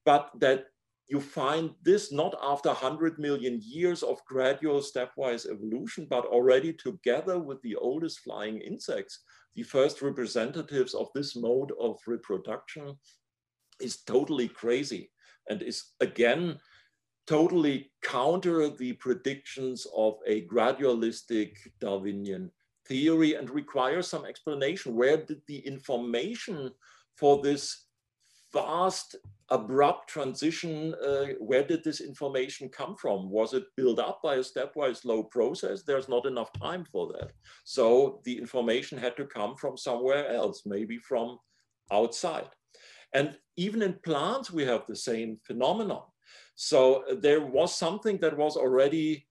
But 0.05 0.31
that 0.39 0.67
you 1.07 1.19
find 1.19 1.71
this 1.83 2.11
not 2.11 2.35
after 2.41 2.69
100 2.69 3.19
million 3.19 3.59
years 3.63 4.01
of 4.01 4.23
gradual 4.25 4.81
stepwise 4.81 5.49
evolution, 5.49 6.07
but 6.09 6.25
already 6.25 6.73
together 6.73 7.39
with 7.39 7.61
the 7.61 7.75
oldest 7.75 8.19
flying 8.19 8.59
insects, 8.61 9.21
the 9.55 9.63
first 9.63 10.01
representatives 10.01 10.93
of 10.93 11.09
this 11.13 11.35
mode 11.35 11.71
of 11.79 11.97
reproduction 12.07 12.95
is 13.79 13.97
totally 14.03 14.47
crazy 14.47 15.11
and 15.49 15.61
is 15.61 15.93
again 15.99 16.59
totally 17.27 17.91
counter 18.03 18.69
the 18.69 18.93
predictions 18.93 19.87
of 19.95 20.15
a 20.27 20.45
gradualistic 20.47 21.55
Darwinian 21.79 22.51
theory 22.87 23.33
and 23.33 23.49
requires 23.49 24.07
some 24.07 24.25
explanation. 24.25 24.95
Where 24.95 25.17
did 25.17 25.41
the 25.47 25.59
information 25.59 26.71
for 27.17 27.41
this 27.41 27.84
vast, 28.55 29.17
abrupt 29.49 30.09
transition, 30.09 30.95
uh, 31.05 31.25
where 31.39 31.63
did 31.63 31.83
this 31.83 32.01
information 32.01 32.69
come 32.69 32.95
from? 32.95 33.29
Was 33.29 33.53
it 33.53 33.75
built 33.75 33.99
up 33.99 34.21
by 34.23 34.35
a 34.35 34.43
stepwise 34.43 34.97
slow 35.01 35.23
process? 35.23 35.83
There's 35.83 36.09
not 36.09 36.25
enough 36.25 36.51
time 36.53 36.85
for 36.91 37.11
that. 37.13 37.31
So 37.65 38.21
the 38.23 38.37
information 38.37 38.97
had 38.97 39.15
to 39.17 39.25
come 39.25 39.55
from 39.55 39.77
somewhere 39.77 40.25
else, 40.41 40.63
maybe 40.65 40.97
from 40.97 41.37
outside. 41.91 42.49
And 43.13 43.37
even 43.57 43.81
in 43.81 43.99
plants, 44.05 44.51
we 44.51 44.63
have 44.65 44.83
the 44.87 44.95
same 44.95 45.37
phenomenon. 45.43 46.03
So 46.55 47.03
there 47.21 47.45
was 47.45 47.75
something 47.75 48.17
that 48.21 48.37
was 48.37 48.55
already 48.55 49.27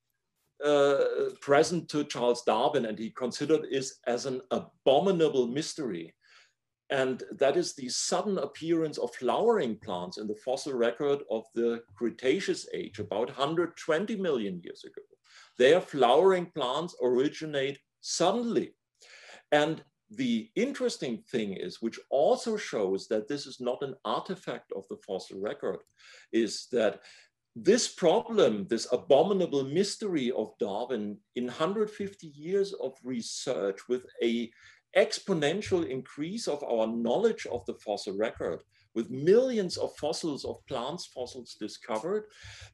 uh, 0.65 1.05
present 1.41 1.89
to 1.89 2.05
Charles 2.05 2.43
Darwin, 2.43 2.85
and 2.87 2.99
he 2.99 3.11
considered 3.11 3.65
it 3.71 3.87
as 4.07 4.27
an 4.27 4.41
abominable 4.51 5.47
mystery 5.49 6.15
and 6.91 7.23
that 7.39 7.57
is 7.57 7.75
the 7.75 7.89
sudden 7.89 8.39
appearance 8.39 8.99
of 8.99 9.15
flowering 9.15 9.79
plants 9.79 10.19
in 10.19 10.27
the 10.27 10.37
fossil 10.45 10.75
record 10.75 11.21
of 11.31 11.45
the 11.55 11.83
Cretaceous 11.97 12.67
age, 12.75 12.99
about 12.99 13.29
120 13.29 14.17
million 14.17 14.61
years 14.63 14.85
ago. 14.85 15.03
Their 15.59 15.81
flowering 15.81 16.47
plants 16.55 16.95
originate 17.03 17.79
suddenly. 18.01 18.75
And 19.51 19.83
the 20.11 20.51
interesting 20.55 21.23
thing 21.31 21.55
is, 21.55 21.81
which 21.81 21.99
also 22.11 22.57
shows 22.57 23.09
that 23.09 23.29
this 23.29 23.47
is 23.47 23.61
not 23.61 23.83
an 23.83 23.95
artifact 24.05 24.71
of 24.77 24.85
the 24.89 24.99
fossil 25.07 25.41
record, 25.41 25.79
is 26.33 26.67
that 26.73 27.01
this 27.57 27.89
problem, 27.89 28.67
this 28.69 28.89
abominable 28.93 29.65
mystery 29.65 30.33
of 30.33 30.53
Darwin, 30.59 31.17
in 31.37 31.47
150 31.47 32.27
years 32.27 32.73
of 32.75 32.93
research 33.05 33.89
with 33.89 34.05
a 34.23 34.51
exponential 34.97 35.87
increase 35.87 36.47
of 36.49 36.63
our 36.65 36.87
knowledge 36.87 37.47
of 37.47 37.65
the 37.67 37.75
fossil 37.75 38.17
record. 38.17 38.61
With 38.95 39.11
millions 39.11 39.77
of 39.77 39.97
fossils 39.97 40.45
of 40.45 40.65
plants 40.67 41.07
fossils 41.07 41.57
discovered 41.59 42.27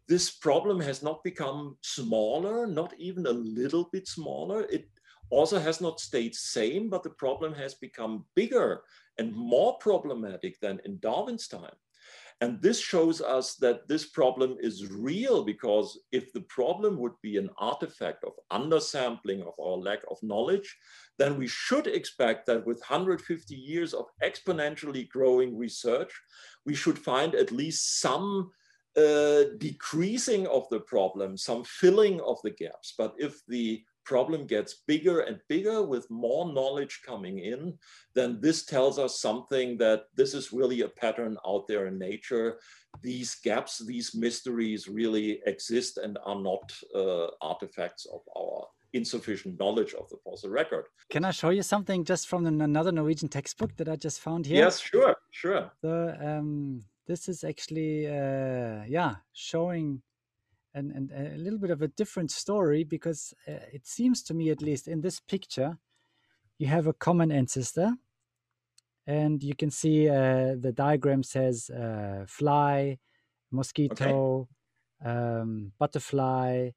this 0.07 0.31
problem 0.31 0.79
has 0.81 1.03
not 1.03 1.25
become 1.25 1.79
smaller 1.83 2.67
not 2.67 2.93
even 2.99 3.27
a 3.27 3.33
little 3.33 3.89
bit 3.91 4.07
smaller. 4.07 4.65
It 4.65 4.89
also 5.31 5.59
has 5.59 5.81
not 5.81 6.01
stayed 6.01 6.35
same 6.35 6.91
but 6.91 7.03
the 7.03 7.11
problem 7.11 7.55
has 7.55 7.75
become 7.75 8.27
bigger 8.35 8.83
and 9.19 9.33
more 9.35 9.79
problematic 9.79 10.61
than 10.61 10.81
in 10.85 10.99
darwin's 10.99 11.47
time 11.49 11.77
and 12.43 12.61
this 12.63 12.81
shows 12.81 13.21
us 13.21 13.57
that 13.57 13.87
this 13.87 14.07
problem 14.07 14.57
is 14.61 14.91
real 14.91 15.45
because 15.45 16.01
if 16.11 16.33
the 16.33 16.41
problem 16.43 16.99
would 16.99 17.13
be 17.23 17.37
an 17.37 17.51
artifact 17.59 18.25
of 18.25 18.33
undersampling 18.51 19.43
of 19.43 19.53
our 19.61 19.77
lack 19.77 20.01
of 20.11 20.17
knowledge, 20.23 20.75
then 21.19 21.37
we 21.37 21.47
should 21.47 21.87
expect 21.87 22.47
that 22.47 22.65
with 22.65 22.79
150 22.79 23.55
years 23.55 23.93
of 23.93 24.07
exponentially 24.23 25.07
growing 25.11 25.59
research, 25.59 26.19
we 26.65 26.75
should 26.75 26.99
find 26.99 27.35
at 27.35 27.53
least 27.53 28.01
some 28.01 28.51
uh, 28.97 29.45
decreasing 29.59 30.47
of 30.47 30.67
the 30.71 30.81
problem, 30.81 31.37
some 31.37 31.63
filling 31.65 32.23
of 32.23 32.39
the 32.43 32.51
gaps. 32.51 32.95
But 32.97 33.15
if 33.19 33.45
the 33.49 33.85
problem 34.11 34.45
gets 34.57 34.73
bigger 34.93 35.21
and 35.29 35.39
bigger 35.49 35.79
with 35.93 36.11
more 36.11 36.45
knowledge 36.53 36.95
coming 37.11 37.37
in, 37.53 37.61
then 38.19 38.31
this 38.47 38.59
tells 38.75 38.97
us 38.99 39.21
something 39.29 39.69
that 39.79 40.01
this 40.19 40.33
is 40.39 40.53
really 40.61 40.81
a 40.83 40.95
pattern 41.03 41.35
out 41.51 41.65
there 41.69 41.85
in 41.91 41.97
nature. 42.11 42.49
These 43.09 43.31
gaps, 43.49 43.75
these 43.93 44.09
mysteries 44.27 44.89
really 45.01 45.29
exist 45.53 45.93
and 46.05 46.19
are 46.31 46.43
not 46.51 46.67
uh, 47.03 47.29
artifacts 47.53 48.05
of 48.17 48.23
our 48.41 48.59
insufficient 48.93 49.55
knowledge 49.63 49.93
of 50.01 50.09
the 50.11 50.19
fossil 50.25 50.51
record. 50.51 50.85
Can 51.15 51.25
I 51.25 51.31
show 51.31 51.51
you 51.59 51.63
something 51.63 52.01
just 52.13 52.25
from 52.27 52.41
another 52.47 52.93
Norwegian 52.93 53.29
textbook 53.29 53.73
that 53.77 53.89
I 53.89 53.95
just 54.07 54.19
found 54.27 54.43
here? 54.45 54.65
Yes, 54.65 54.81
sure, 54.81 55.15
sure. 55.31 55.71
So 55.83 55.93
um, 56.29 56.83
this 57.07 57.29
is 57.29 57.45
actually, 57.45 58.09
uh, 58.09 58.83
yeah, 58.97 59.13
showing 59.33 60.03
and, 60.75 60.93
and 60.93 61.11
a 61.13 61.37
little 61.37 61.59
bit 61.59 61.71
of 61.71 61.83
a 61.83 61.89
different 61.89 62.31
story 62.31 62.85
because 62.85 63.35
uh, 63.49 63.53
it 63.73 63.87
seems 63.87 64.23
to 64.25 64.35
me, 64.35 64.51
at 64.51 64.63
least 64.63 64.89
in 64.89 65.01
this 65.01 65.21
picture, 65.21 65.79
you 66.59 66.67
have 66.67 66.87
a 66.87 66.93
common 66.93 67.33
ancestor. 67.33 67.95
And 69.07 69.43
you 69.43 69.57
can 69.57 69.71
see 69.71 70.09
uh, 70.09 70.55
the 70.59 70.73
diagram 70.73 71.23
says 71.23 71.71
uh, 71.71 72.25
fly, 72.29 72.99
mosquito, 73.51 74.49
okay. 75.03 75.11
um, 75.11 75.73
butterfly, 75.79 76.71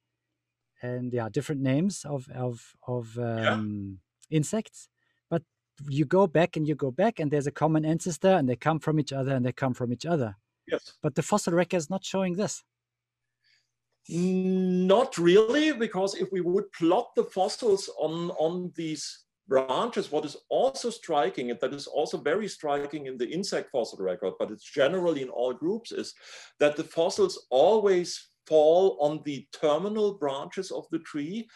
and 0.81 1.13
yeah, 1.13 1.29
different 1.29 1.61
names 1.61 2.05
of 2.05 2.27
of 2.33 2.75
of 2.87 3.17
um, 3.19 3.99
yeah. 4.29 4.37
insects. 4.37 4.89
But 5.29 5.43
you 5.87 6.05
go 6.05 6.25
back 6.25 6.55
and 6.55 6.67
you 6.67 6.75
go 6.75 6.91
back, 6.91 7.19
and 7.19 7.29
there's 7.29 7.45
a 7.45 7.51
common 7.51 7.85
ancestor, 7.85 8.29
and 8.29 8.49
they 8.49 8.55
come 8.55 8.79
from 8.79 8.99
each 8.99 9.13
other, 9.13 9.35
and 9.35 9.45
they 9.45 9.51
come 9.51 9.73
from 9.73 9.93
each 9.93 10.05
other. 10.05 10.37
Yes. 10.65 10.93
But 11.01 11.15
the 11.15 11.21
fossil 11.21 11.53
record 11.53 11.77
is 11.77 11.89
not 11.89 12.05
showing 12.05 12.35
this. 12.35 12.63
Not 14.09 15.17
really, 15.17 15.71
because 15.71 16.15
if 16.15 16.29
we 16.31 16.41
would 16.41 16.71
plot 16.73 17.11
the 17.15 17.23
fossils 17.23 17.89
on, 17.97 18.31
on 18.31 18.71
these 18.75 19.23
branches, 19.47 20.11
what 20.11 20.25
is 20.25 20.35
also 20.49 20.89
striking, 20.89 21.51
and 21.51 21.59
that 21.61 21.73
is 21.73 21.87
also 21.87 22.17
very 22.17 22.47
striking 22.47 23.05
in 23.05 23.17
the 23.17 23.29
insect 23.29 23.71
fossil 23.71 23.99
record, 23.99 24.33
but 24.39 24.51
it's 24.51 24.69
generally 24.69 25.21
in 25.21 25.29
all 25.29 25.53
groups, 25.53 25.91
is 25.91 26.13
that 26.59 26.75
the 26.75 26.83
fossils 26.83 27.45
always 27.49 28.29
fall 28.45 28.97
on 28.99 29.21
the 29.23 29.47
terminal 29.53 30.15
branches 30.17 30.69
of 30.71 30.85
the 30.91 30.99
tree, 30.99 31.47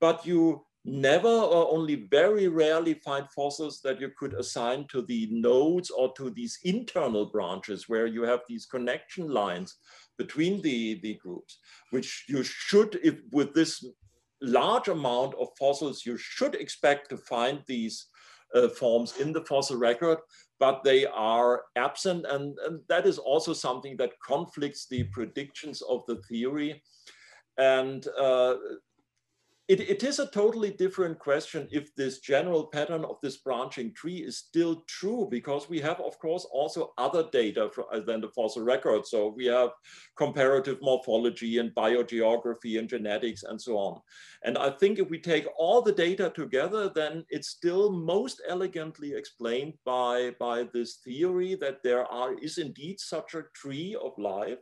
but 0.00 0.24
you 0.24 0.64
never 0.84 1.28
or 1.28 1.68
only 1.72 2.06
very 2.12 2.46
rarely 2.46 2.94
find 2.94 3.26
fossils 3.34 3.80
that 3.82 4.00
you 4.00 4.08
could 4.16 4.34
assign 4.34 4.86
to 4.88 5.02
the 5.02 5.28
nodes 5.32 5.90
or 5.90 6.12
to 6.16 6.30
these 6.30 6.60
internal 6.62 7.26
branches 7.26 7.88
where 7.88 8.06
you 8.06 8.22
have 8.22 8.40
these 8.48 8.66
connection 8.66 9.28
lines 9.28 9.74
between 10.18 10.62
the, 10.62 11.00
the 11.02 11.14
groups, 11.14 11.58
which 11.90 12.24
you 12.28 12.42
should, 12.42 12.98
if 13.02 13.16
with 13.32 13.54
this 13.54 13.84
large 14.42 14.88
amount 14.88 15.34
of 15.34 15.48
fossils, 15.58 16.04
you 16.04 16.16
should 16.16 16.54
expect 16.54 17.10
to 17.10 17.16
find 17.16 17.62
these 17.66 18.06
uh, 18.54 18.68
forms 18.68 19.16
in 19.18 19.32
the 19.32 19.44
fossil 19.44 19.76
record, 19.76 20.18
but 20.58 20.82
they 20.84 21.06
are 21.06 21.62
absent. 21.76 22.26
And, 22.28 22.56
and 22.66 22.80
that 22.88 23.06
is 23.06 23.18
also 23.18 23.52
something 23.52 23.96
that 23.98 24.12
conflicts 24.26 24.86
the 24.86 25.04
predictions 25.04 25.82
of 25.82 26.02
the 26.06 26.16
theory. 26.28 26.82
And 27.58 28.06
uh, 28.18 28.54
it, 29.68 29.80
it 29.80 30.04
is 30.04 30.20
a 30.20 30.30
totally 30.30 30.70
different 30.70 31.18
question 31.18 31.66
if 31.72 31.92
this 31.96 32.20
general 32.20 32.66
pattern 32.66 33.04
of 33.04 33.16
this 33.20 33.38
branching 33.38 33.92
tree 33.94 34.18
is 34.18 34.38
still 34.38 34.84
true, 34.86 35.26
because 35.28 35.68
we 35.68 35.80
have, 35.80 36.00
of 36.00 36.18
course, 36.20 36.46
also 36.52 36.92
other 36.98 37.24
data 37.32 37.68
for, 37.74 37.92
uh, 37.92 37.98
than 37.98 38.20
the 38.20 38.28
fossil 38.28 38.62
record. 38.62 39.06
So 39.06 39.28
we 39.28 39.46
have 39.46 39.70
comparative 40.16 40.78
morphology 40.80 41.58
and 41.58 41.74
biogeography 41.74 42.78
and 42.78 42.88
genetics 42.88 43.42
and 43.42 43.60
so 43.60 43.76
on. 43.76 44.00
And 44.44 44.56
I 44.56 44.70
think 44.70 45.00
if 45.00 45.10
we 45.10 45.18
take 45.18 45.46
all 45.58 45.82
the 45.82 45.92
data 45.92 46.32
together, 46.34 46.88
then 46.88 47.24
it's 47.28 47.48
still 47.48 47.90
most 47.90 48.40
elegantly 48.48 49.14
explained 49.14 49.74
by, 49.84 50.34
by 50.38 50.68
this 50.72 50.96
theory 51.04 51.56
that 51.56 51.82
there 51.82 52.04
are, 52.06 52.38
is 52.38 52.58
indeed 52.58 53.00
such 53.00 53.34
a 53.34 53.44
tree 53.52 53.96
of 54.00 54.12
life 54.16 54.58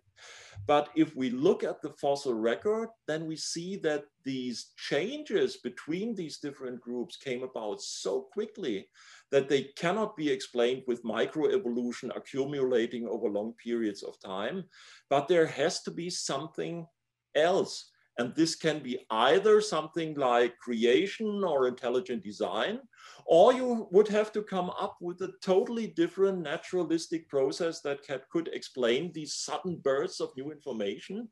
but 0.66 0.88
if 0.94 1.14
we 1.14 1.30
look 1.30 1.62
at 1.62 1.82
the 1.82 1.90
fossil 2.00 2.34
record, 2.34 2.88
then 3.06 3.26
we 3.26 3.36
see 3.36 3.76
that 3.78 4.04
these 4.24 4.72
changes 4.76 5.58
between 5.58 6.14
these 6.14 6.38
different 6.38 6.80
groups 6.80 7.16
came 7.16 7.42
about 7.42 7.82
so 7.82 8.22
quickly 8.32 8.88
that 9.30 9.48
they 9.48 9.64
cannot 9.76 10.16
be 10.16 10.30
explained 10.30 10.82
with 10.86 11.04
microevolution 11.04 12.16
accumulating 12.16 13.06
over 13.06 13.28
long 13.28 13.52
periods 13.62 14.02
of 14.02 14.18
time. 14.20 14.64
But 15.10 15.28
there 15.28 15.46
has 15.46 15.82
to 15.82 15.90
be 15.90 16.08
something 16.08 16.86
else. 17.34 17.90
And 18.18 18.34
this 18.34 18.54
can 18.54 18.78
be 18.78 19.04
either 19.10 19.60
something 19.60 20.14
like 20.14 20.56
creation 20.58 21.42
or 21.42 21.66
intelligent 21.66 22.22
design, 22.22 22.78
or 23.26 23.52
you 23.52 23.88
would 23.90 24.08
have 24.08 24.30
to 24.32 24.42
come 24.42 24.70
up 24.70 24.96
with 25.00 25.20
a 25.22 25.32
totally 25.42 25.88
different 25.88 26.38
naturalistic 26.38 27.28
process 27.28 27.80
that 27.80 28.06
could 28.30 28.48
explain 28.52 29.12
these 29.12 29.34
sudden 29.34 29.76
bursts 29.82 30.20
of 30.20 30.36
new 30.36 30.52
information. 30.52 31.28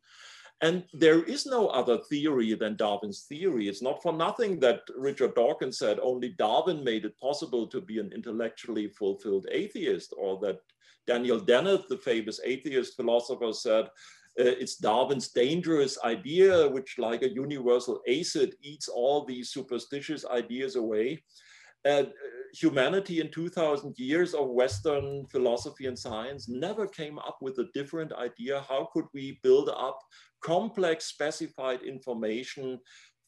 And 0.61 0.85
there 0.93 1.25
is 1.25 1.45
no 1.45 1.69
other 1.69 1.99
theory 2.09 2.55
than 2.55 2.77
Darwin's 2.77 3.27
theory. 3.29 3.69
It's 3.69 3.83
not 3.83 4.01
for 4.01 4.13
nothing 4.13 4.61
that 4.61 4.83
Richard 4.97 5.35
Dawkins 5.35 5.79
said 5.79 5.99
only 6.01 6.31
Darwin 6.31 6.85
made 6.85 7.05
it 7.05 7.19
possible 7.19 7.67
to 7.67 7.81
be 7.81 7.99
an 7.99 8.13
intellectually 8.13 8.89
fulfilled 8.89 9.47
atheist, 9.51 10.15
or 10.17 10.39
that 10.41 10.61
Daniel 11.07 11.41
Dennett, 11.41 11.89
the 11.89 11.97
famous 11.97 12.41
atheist 12.45 12.95
philosopher, 12.95 13.53
said 13.53 13.89
it's 14.37 14.77
Darwin's 14.77 15.29
dangerous 15.29 15.99
idea, 16.05 16.69
which 16.69 16.99
like 16.99 17.23
a 17.23 17.33
universal 17.33 18.01
acid 18.09 18.55
eats 18.63 18.89
all 18.89 19.25
these 19.25 19.51
superstitious 19.51 20.25
ideas 20.25 20.77
away. 20.77 21.23
Uh, 21.85 22.05
humanity 22.55 23.21
in 23.21 23.31
2000 23.31 23.99
years 23.99 24.35
of 24.35 24.49
Western 24.49 25.27
philosophy 25.27 25.87
and 25.87 25.99
science 25.99 26.49
never 26.49 26.87
came 26.87 27.19
up 27.19 27.39
with 27.41 27.59
a 27.59 27.69
different 27.75 28.13
idea. 28.13 28.65
How 28.69 28.89
could 28.93 29.07
we 29.13 29.41
build 29.43 29.69
up 29.69 29.99
complex 30.43 31.07
specified 31.07 31.83
information 31.83 32.79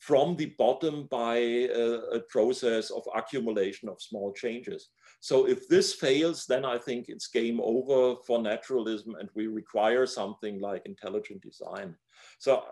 from 0.06 0.36
the 0.36 0.52
bottom 0.58 1.08
by 1.10 1.36
a, 1.36 1.82
a, 2.18 2.20
process 2.28 2.90
of 2.90 3.02
accumulation 3.14 3.88
of 3.88 4.02
small 4.02 4.34
changes. 4.34 4.90
So 5.20 5.48
if 5.48 5.66
this 5.66 5.94
fails, 5.94 6.44
then 6.44 6.62
I 6.62 6.76
think 6.76 7.06
it's 7.08 7.28
game 7.28 7.58
over 7.62 8.20
for 8.26 8.42
naturalism 8.42 9.14
and 9.18 9.30
we 9.34 9.46
require 9.46 10.04
something 10.04 10.60
like 10.60 10.84
intelligent 10.84 11.40
design. 11.40 11.96
So 12.38 12.64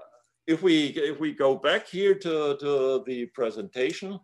if 0.46 0.62
we, 0.62 0.88
if 0.88 1.20
we 1.20 1.32
go 1.32 1.56
back 1.56 1.88
here 1.88 2.14
to, 2.16 2.58
to 2.60 3.02
the 3.06 3.26
presentation, 3.32 4.20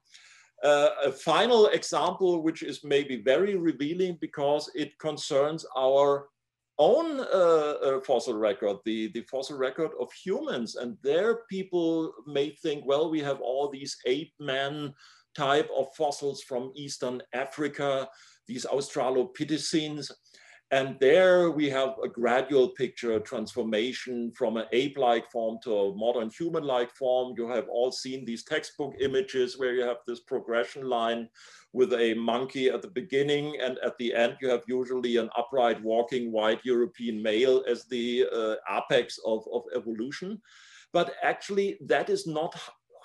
uh, 0.63 0.91
a 1.07 1.13
final 1.13 1.69
example, 1.69 2.43
which 2.43 2.63
is 2.63 2.85
maybe 2.85 3.23
very 3.23 3.57
revealing 3.57 4.19
because 4.21 4.71
it 4.75 4.99
concerns 4.99 5.65
our 5.79 6.29
own 6.79 7.21
uh, 7.21 7.23
uh, 7.23 8.01
fossil 8.01 8.35
record, 8.39 8.77
the, 8.85 9.09
the 9.09 9.23
fossil 9.23 9.57
record 9.59 9.91
of 10.01 10.13
humans. 10.13 10.77
And 10.77 10.97
there 11.03 11.41
people 11.51 12.13
may 12.27 12.51
think, 12.51 12.85
well, 12.87 13.11
we 13.11 13.21
have 13.21 13.41
all 13.41 13.69
these 13.69 13.97
ape 14.07 14.33
man 14.39 14.95
type 15.35 15.69
of 15.77 15.95
fossils 15.95 16.43
from 16.43 16.73
Eastern 16.75 17.23
Africa, 17.33 18.09
these 18.47 18.65
Australopithecines. 18.67 20.11
And 20.71 20.97
there 21.01 21.51
we 21.51 21.71
have 21.71 21.95
a 22.05 22.09
gradual 22.09 22.69
picture, 22.69 23.19
transformation 23.21 24.33
from 24.37 24.59
an 24.59 24.67
ape-like 24.73 25.31
form 25.31 25.59
to 25.65 25.75
a 25.75 25.97
modern 25.97 26.29
human-like 26.29 26.95
form. 26.95 27.35
You 27.39 27.49
have 27.49 27.69
all 27.71 27.91
seen 27.91 28.27
these 28.27 28.45
textbook 28.45 28.95
images 29.01 29.59
where 29.59 29.73
you 29.73 29.81
have 29.83 29.99
this 30.07 30.21
progression 30.21 30.87
line 30.87 31.31
with 31.73 31.95
a 31.95 32.13
monkey 32.15 32.69
at 32.69 32.83
the 32.83 32.89
beginning 32.89 33.57
and 33.63 33.79
at 33.79 33.97
the 33.99 34.13
end 34.13 34.37
you 34.43 34.51
have 34.51 34.63
usually 34.69 35.17
an 35.17 35.31
upright 35.39 35.83
walking 35.83 36.33
white 36.33 36.61
European 36.65 37.23
male 37.23 37.65
as 37.67 37.87
the 37.87 38.27
uh, 38.31 38.57
apex 38.71 39.19
of, 39.25 39.47
of 39.51 39.63
evolution. 39.75 40.39
But 40.93 41.15
actually 41.23 41.79
that 41.87 42.11
is 42.11 42.27
not 42.27 42.55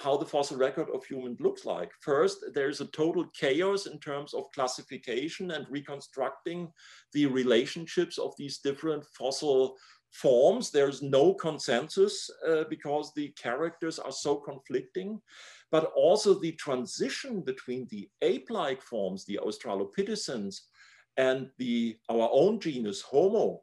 how 0.04 0.18
the 0.18 0.26
fossil 0.26 0.58
record 0.58 0.90
of 0.94 1.06
humans 1.06 1.40
looks 1.40 1.66
like. 1.66 1.92
First, 2.02 2.44
there's 2.54 2.82
a 2.82 2.88
total 2.88 3.26
chaos 3.34 3.86
in 3.86 4.00
terms 4.00 4.34
of 4.34 4.52
classification 4.54 5.52
and 5.52 5.66
reconstructing 5.70 6.72
the 7.14 7.26
relationships 7.28 8.18
of 8.18 8.34
these 8.38 8.58
different 8.58 9.06
fossil 9.18 9.78
forms. 10.12 10.72
There's 10.72 11.02
no 11.02 11.34
consensus 11.34 12.30
uh, 12.48 12.66
because 12.70 13.14
the 13.14 13.30
characters 13.30 13.98
are 13.98 14.12
so 14.12 14.36
conflicting, 14.36 15.22
but 15.72 15.86
also 15.96 16.40
the 16.40 16.52
transition 16.54 17.42
between 17.42 17.88
the 17.90 18.10
ape-like 18.22 18.82
forms, 18.82 19.26
the 19.26 19.40
Australopithecines, 19.42 20.56
and 21.18 21.50
the, 21.58 21.96
our 22.10 22.30
own 22.32 22.60
genus 22.60 23.02
Homo 23.02 23.62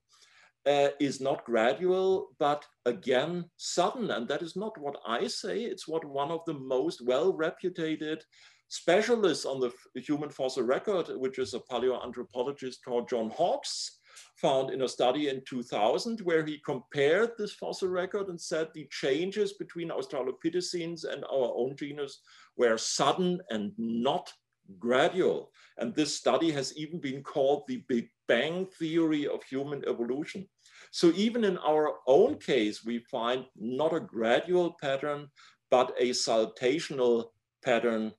uh, 0.66 0.88
is 0.98 1.20
not 1.20 1.44
gradual, 1.44 2.28
but 2.38 2.64
again, 2.86 3.44
sudden. 3.56 4.10
And 4.10 4.28
that 4.28 4.42
is 4.42 4.56
not 4.56 4.78
what 4.78 4.96
I 5.06 5.26
say. 5.26 5.60
It's 5.60 5.88
what 5.88 6.04
one 6.04 6.30
of 6.30 6.40
the 6.46 6.54
most 6.54 7.04
well-reputed 7.04 8.24
specialists 8.68 9.44
on 9.44 9.60
the 9.60 9.72
human 10.00 10.30
fossil 10.30 10.62
record, 10.62 11.08
which 11.16 11.38
is 11.38 11.54
a 11.54 11.60
paleoanthropologist 11.60 12.76
called 12.84 13.08
John 13.08 13.30
Hawks, 13.30 13.98
found 14.36 14.70
in 14.70 14.82
a 14.82 14.88
study 14.88 15.28
in 15.28 15.42
2000 15.46 16.20
where 16.20 16.44
he 16.44 16.60
compared 16.64 17.30
this 17.36 17.54
fossil 17.54 17.88
record 17.88 18.28
and 18.28 18.40
said 18.40 18.68
the 18.72 18.86
changes 18.90 19.54
between 19.54 19.90
Australopithecines 19.90 21.04
and 21.04 21.24
our 21.24 21.52
own 21.56 21.76
genus 21.76 22.20
were 22.56 22.78
sudden 22.78 23.40
and 23.50 23.72
not 23.76 24.32
gradual. 24.78 25.50
And 25.78 25.94
this 25.94 26.16
study 26.16 26.50
has 26.52 26.76
even 26.76 27.00
been 27.00 27.22
called 27.22 27.64
the 27.66 27.84
Big 27.88 28.08
Bang 28.28 28.66
theory 28.78 29.26
of 29.26 29.42
human 29.42 29.82
evolution. 29.88 30.48
So 30.92 31.12
even 31.16 31.44
in 31.44 31.58
our 31.58 31.96
own 32.06 32.36
case, 32.36 32.84
we 32.84 32.98
find 32.98 33.44
not 33.56 33.94
a 33.94 34.00
gradual 34.00 34.76
pattern, 34.80 35.28
but 35.70 35.94
a 35.98 36.10
saltational 36.10 37.30
pattern 37.64 38.12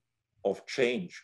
of 0.44 0.66
change. 0.66 1.22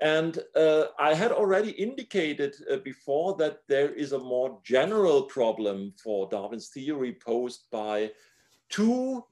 And 0.00 0.38
uh, 0.54 0.86
I 0.98 1.14
had 1.14 1.32
already 1.32 1.70
indicated 1.70 2.54
uh, 2.70 2.76
before 2.78 3.34
that 3.36 3.60
there 3.66 3.94
is 3.94 4.12
a 4.12 4.18
more 4.18 4.60
general 4.62 5.22
problem 5.22 5.94
for 6.02 6.28
Darwin's 6.28 6.68
theory 6.68 7.16
posed 7.24 7.64
by 7.72 8.10
two 8.68 9.24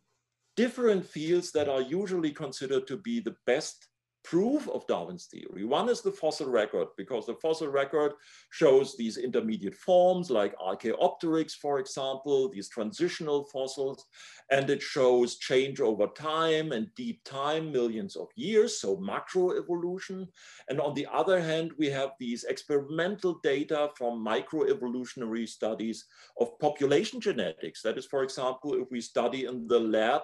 different 0.57 1.05
fields 1.05 1.53
that 1.53 1.69
are 1.69 1.83
usually 1.83 2.31
considered 2.31 2.87
to 2.87 2.97
be 2.97 3.21
the 3.21 3.37
best 3.47 3.89
proof 4.25 4.69
of 4.71 4.87
Darwin's 4.87 5.27
theory. 5.27 5.65
One 5.65 5.89
is 5.91 6.01
the 6.01 6.11
fossil 6.11 6.49
record, 6.49 6.89
because 6.97 7.27
the 7.27 7.35
fossil 7.35 7.69
record 7.69 8.13
shows 8.51 8.97
these 8.97 9.19
intermediate 9.19 9.75
forms 9.75 10.31
like 10.31 10.55
Archaeopteryx, 10.59 11.55
for 11.55 11.79
example, 11.79 12.49
these 12.49 12.69
transitional 12.71 13.45
fossils, 13.45 14.07
and 14.51 14.71
it 14.71 14.83
shows 14.83 15.37
change 15.37 15.81
over 15.81 16.07
time 16.07 16.73
and 16.73 16.89
deep 16.97 17.23
time, 17.25 17.71
millions 17.71 18.17
of 18.17 18.29
years, 18.35 18.81
so 18.81 18.97
macroevolution. 18.97 20.27
And 20.69 20.81
on 20.81 20.95
the 20.95 21.07
other 21.13 21.41
hand, 21.41 21.73
we 21.79 21.91
have 21.91 22.13
these 22.19 22.45
experimental 22.45 23.41
data 23.43 23.91
from 23.97 24.25
microevolutionary 24.25 25.47
studies 25.47 26.07
of 26.41 26.59
population 26.59 27.21
genetics. 27.21 27.83
That 27.83 27.99
is, 27.99 28.07
for 28.07 28.23
example, 28.23 28.75
if 28.75 28.91
we 28.91 29.01
study 29.03 29.45
in 29.45 29.69
the 29.69 29.79
lab 29.79 30.23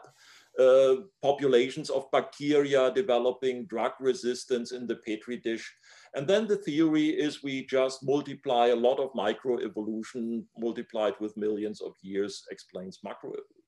uh, 0.58 0.96
populations 1.22 1.90
of 1.90 2.10
bacteria 2.10 2.90
developing 2.92 3.66
drug 3.66 3.92
resistance 4.00 4.72
in 4.72 4.86
the 4.86 4.96
petri 4.96 5.36
dish. 5.36 5.72
And 6.14 6.26
then 6.26 6.46
the 6.46 6.56
theory 6.56 7.08
is 7.08 7.42
we 7.42 7.66
just 7.66 8.02
multiply 8.02 8.68
a 8.68 8.76
lot 8.76 8.98
of 8.98 9.12
microevolution 9.12 10.44
multiplied 10.58 11.14
with 11.20 11.36
millions 11.36 11.80
of 11.80 11.92
years 12.02 12.44
explains 12.50 12.98
macroevolution. 13.06 13.60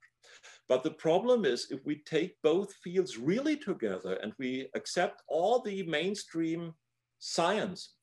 But 0.69 0.83
the 0.83 0.91
problem 0.91 1.45
is 1.45 1.69
if 1.71 1.85
we 1.85 2.03
take 2.05 2.41
both 2.43 2.75
fields 2.83 3.19
really 3.19 3.57
together 3.57 4.15
and 4.23 4.33
we 4.39 4.69
accept 4.75 5.23
all 5.29 5.61
the 5.61 5.83
mainstream 5.85 6.75
science 7.19 7.95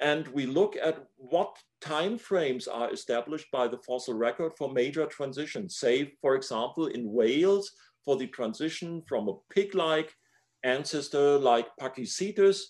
and 0.00 0.26
we 0.28 0.46
look 0.46 0.76
at 0.76 1.06
what 1.16 1.56
time 1.80 2.18
frames 2.18 2.66
are 2.66 2.92
established 2.92 3.50
by 3.52 3.68
the 3.68 3.78
fossil 3.78 4.14
record 4.14 4.52
for 4.58 4.72
major 4.72 5.06
transitions, 5.06 5.76
say, 5.76 6.12
for 6.20 6.34
example, 6.34 6.86
in 6.86 7.12
whales, 7.12 7.72
for 8.04 8.16
the 8.16 8.26
transition 8.28 9.02
from 9.06 9.28
a 9.28 9.34
pig-like 9.50 10.14
ancestor 10.64 11.38
like 11.38 11.68
Pakicetus 11.80 12.62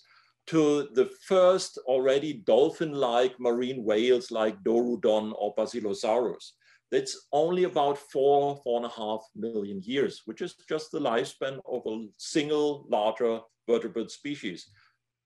to 0.47 0.89
the 0.93 1.09
first 1.25 1.77
already 1.85 2.33
dolphin-like 2.45 3.39
marine 3.39 3.83
whales 3.83 4.31
like 4.31 4.61
Dorudon 4.63 5.33
or 5.37 5.55
Basilosaurus. 5.55 6.51
That's 6.91 7.27
only 7.31 7.63
about 7.63 7.97
four, 7.97 8.57
four 8.63 8.77
and 8.77 8.85
a 8.85 8.89
half 8.89 9.21
million 9.35 9.81
years, 9.83 10.21
which 10.25 10.41
is 10.41 10.55
just 10.67 10.91
the 10.91 10.99
lifespan 10.99 11.59
of 11.65 11.81
a 11.87 12.05
single 12.17 12.85
larger 12.89 13.39
vertebrate 13.67 14.11
species 14.11 14.69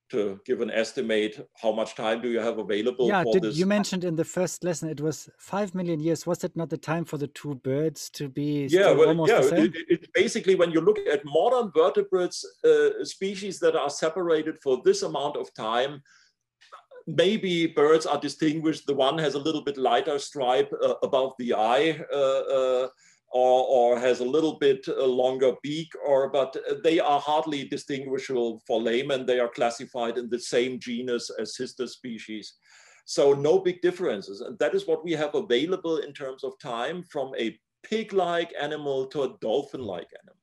to 0.10 0.40
give 0.46 0.62
an 0.62 0.72
estimate 0.72 1.50
how 1.62 1.72
much 1.72 1.96
time 1.96 2.22
do 2.22 2.30
you 2.30 2.40
have 2.40 2.58
available 2.60 3.08
yeah 3.08 3.24
did, 3.32 3.44
you 3.56 3.66
mentioned 3.66 4.04
in 4.04 4.16
the 4.16 4.24
first 4.24 4.64
lesson 4.64 4.90
it 4.90 5.02
was 5.02 5.30
five 5.38 5.76
million 5.76 6.00
years. 6.00 6.26
Was 6.26 6.44
it 6.44 6.56
not 6.56 6.70
the 6.70 6.78
time 6.78 7.06
for 7.06 7.18
the 7.18 7.28
two 7.28 7.56
birds 7.56 8.10
to 8.12 8.30
be 8.30 8.68
yeah 8.70 8.92
well, 8.92 9.28
yeah 9.28 9.42
it, 9.42 9.74
it, 9.90 10.14
basically 10.14 10.56
when 10.56 10.72
you 10.72 10.82
look 10.82 11.00
at 11.00 11.26
modern 11.26 11.72
vertebrates 11.76 12.46
uh, 12.64 13.04
species 13.04 13.60
that 13.60 13.76
are 13.76 13.90
separated 13.90 14.58
for 14.62 14.82
this 14.84 15.02
amount 15.04 15.36
of 15.38 15.54
time 15.54 16.02
maybe 17.08 17.68
birds 17.68 18.06
are 18.06 18.20
distinguished. 18.20 18.86
The 18.86 18.94
one 18.94 19.18
has 19.18 19.36
a 19.36 19.40
little 19.40 19.64
bit 19.64 19.78
lighter 19.78 20.20
stripe 20.20 20.72
uh, 20.84 20.96
above 21.04 21.34
the 21.40 21.54
eye 21.54 22.00
uh, 22.14 22.18
uh 22.18 22.88
or, 23.32 23.66
or 23.68 24.00
has 24.00 24.20
a 24.20 24.26
little 24.26 24.58
bit 24.60 24.88
uh, 24.88 25.06
longer 25.06 25.54
beak, 25.62 25.90
or 26.06 26.30
but 26.30 26.56
they 26.84 27.00
are 27.00 27.20
hardly 27.20 27.66
distinguishable 27.66 28.62
for 28.66 28.82
laymen. 28.82 29.26
They 29.26 29.40
are 29.40 29.50
classified 29.50 30.18
in 30.18 30.30
the 30.30 30.40
same 30.40 30.80
genus 30.80 31.30
as 31.40 31.56
sister 31.56 31.88
species. 31.88 32.54
So 33.06 33.34
no 33.34 33.60
big 33.60 33.82
differences. 33.82 34.42
And 34.42 34.58
that 34.60 34.76
is 34.76 34.88
what 34.88 35.04
we 35.04 35.14
have 35.14 35.34
available 35.36 35.98
in 35.98 36.14
terms 36.14 36.44
of 36.44 36.60
time 36.60 37.04
from 37.04 37.32
a 37.40 37.58
pig-like 37.84 38.54
animal 38.60 39.06
to 39.08 39.24
a 39.24 39.34
dolphin-like 39.40 40.10
animal. 40.24 40.37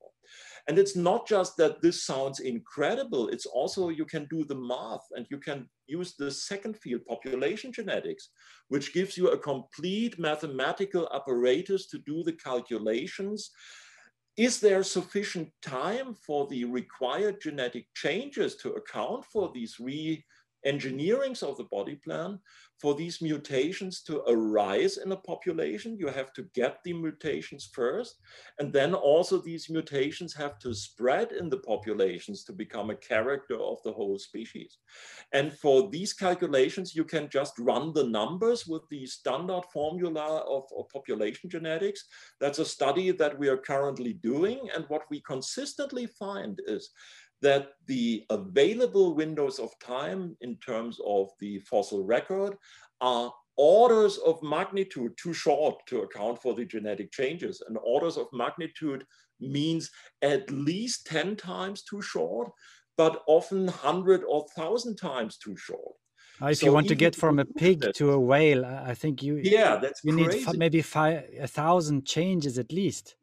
And 0.66 0.79
it's 0.79 0.96
not 0.96 1.29
just 1.29 1.59
that 1.59 1.83
this 1.83 2.05
sounds 2.05 2.40
incredible, 2.40 3.29
it's 3.29 3.44
also 3.44 3.90
you 3.90 4.07
can 4.07 4.27
do 4.31 4.44
the 4.44 4.55
math 4.55 5.05
and 5.14 5.27
you 5.31 5.38
can 5.38 5.68
use 5.87 6.14
the 6.18 6.31
second 6.31 6.79
field, 6.79 7.05
population 7.07 7.70
genetics, 7.70 8.31
which 8.68 8.94
gives 8.94 9.18
you 9.18 9.29
a 9.29 9.38
complete 9.38 10.18
mathematical 10.18 11.07
apparatus 11.14 11.87
to 11.88 11.98
do 11.98 12.22
the 12.22 12.33
calculations. 12.33 13.50
Is 14.38 14.59
there 14.59 14.83
sufficient 14.83 15.50
time 15.61 16.14
for 16.14 16.46
the 16.48 16.64
required 16.64 17.42
genetic 17.42 17.87
changes 17.94 18.57
to 18.57 18.72
account 18.72 19.27
for 19.27 19.53
these 19.55 19.77
re 19.79 20.24
engineerings 20.66 21.42
of 21.42 21.59
the 21.59 21.64
body 21.64 22.00
plan 22.05 22.38
for 22.80 22.94
these 22.94 23.22
mutations 23.22 24.02
to 24.02 24.22
arise 24.28 24.98
in 24.98 25.12
a 25.12 25.16
population, 25.16 25.96
you 25.98 26.08
have 26.08 26.32
to 26.34 26.42
get 26.54 26.78
the 26.84 26.92
mutations 26.92 27.70
first. 27.72 28.16
And 28.58 28.72
then 28.72 28.94
also 28.94 29.38
these 29.38 29.70
mutations 29.70 30.34
have 30.34 30.58
to 30.58 30.74
spread 30.74 31.32
in 31.32 31.48
the 31.48 31.58
populations 31.58 32.44
to 32.44 32.52
become 32.52 32.90
a 32.90 32.96
character 32.96 33.56
of 33.56 33.78
the 33.84 33.92
whole 33.92 34.18
species. 34.18 34.78
And 35.32 35.52
for 35.52 35.88
these 35.90 36.12
calculations, 36.12 36.94
you 36.94 37.04
can 37.04 37.28
just 37.28 37.58
run 37.58 37.92
the 37.92 38.04
numbers 38.04 38.66
with 38.66 38.82
the 38.90 39.06
standard 39.06 39.64
formula 39.72 40.38
of, 40.38 40.64
of 40.76 40.88
population 40.88 41.48
genetics. 41.48 42.04
That's 42.40 42.58
a 42.58 42.64
study 42.64 43.12
that 43.12 43.38
we 43.38 43.48
are 43.48 43.56
currently 43.56 44.14
doing. 44.14 44.68
And 44.74 44.84
what 44.88 45.02
we 45.10 45.20
consistently 45.20 46.06
find 46.06 46.60
is 46.66 46.90
that 47.44 47.72
the 47.87 48.24
available 48.30 49.14
windows 49.14 49.59
of 49.59 49.70
time 49.78 50.35
in 50.40 50.57
terms 50.57 50.98
of 51.07 51.28
the 51.40 51.59
fossil 51.61 52.02
record 52.02 52.57
are 53.02 53.30
orders 53.57 54.16
of 54.18 54.42
magnitude 54.42 55.12
too 55.22 55.35
short 55.35 55.74
to 55.87 56.00
account 56.00 56.40
for 56.40 56.54
the 56.54 56.64
genetic 56.64 57.12
changes. 57.12 57.62
And 57.68 57.76
orders 57.85 58.16
of 58.16 58.26
magnitude 58.33 59.04
means 59.40 59.90
at 60.22 60.50
least 60.50 61.07
10 61.07 61.37
times 61.37 61.83
too 61.83 62.00
short, 62.00 62.50
but 62.96 63.22
often 63.26 63.66
100 63.66 64.22
or 64.22 64.46
1,000 64.54 64.96
times 64.96 65.37
too 65.37 65.57
short. 65.57 65.94
Uh, 66.40 66.46
if 66.46 66.59
so 66.59 66.66
you 66.66 66.72
want 66.72 66.88
to 66.88 66.94
get 66.94 67.14
from 67.14 67.38
a 67.38 67.44
pig 67.44 67.85
to 67.94 68.12
a 68.12 68.18
whale, 68.18 68.64
I 68.64 68.94
think 68.94 69.22
you 69.22 69.37
yeah 69.37 69.76
that's 69.76 70.00
you 70.02 70.12
crazy. 70.12 70.46
need 70.46 70.59
maybe 70.59 70.83
five 70.83 71.22
a 71.38 71.46
thousand 71.46 72.07
changes 72.07 72.59
at 72.59 72.72
least. 72.72 73.14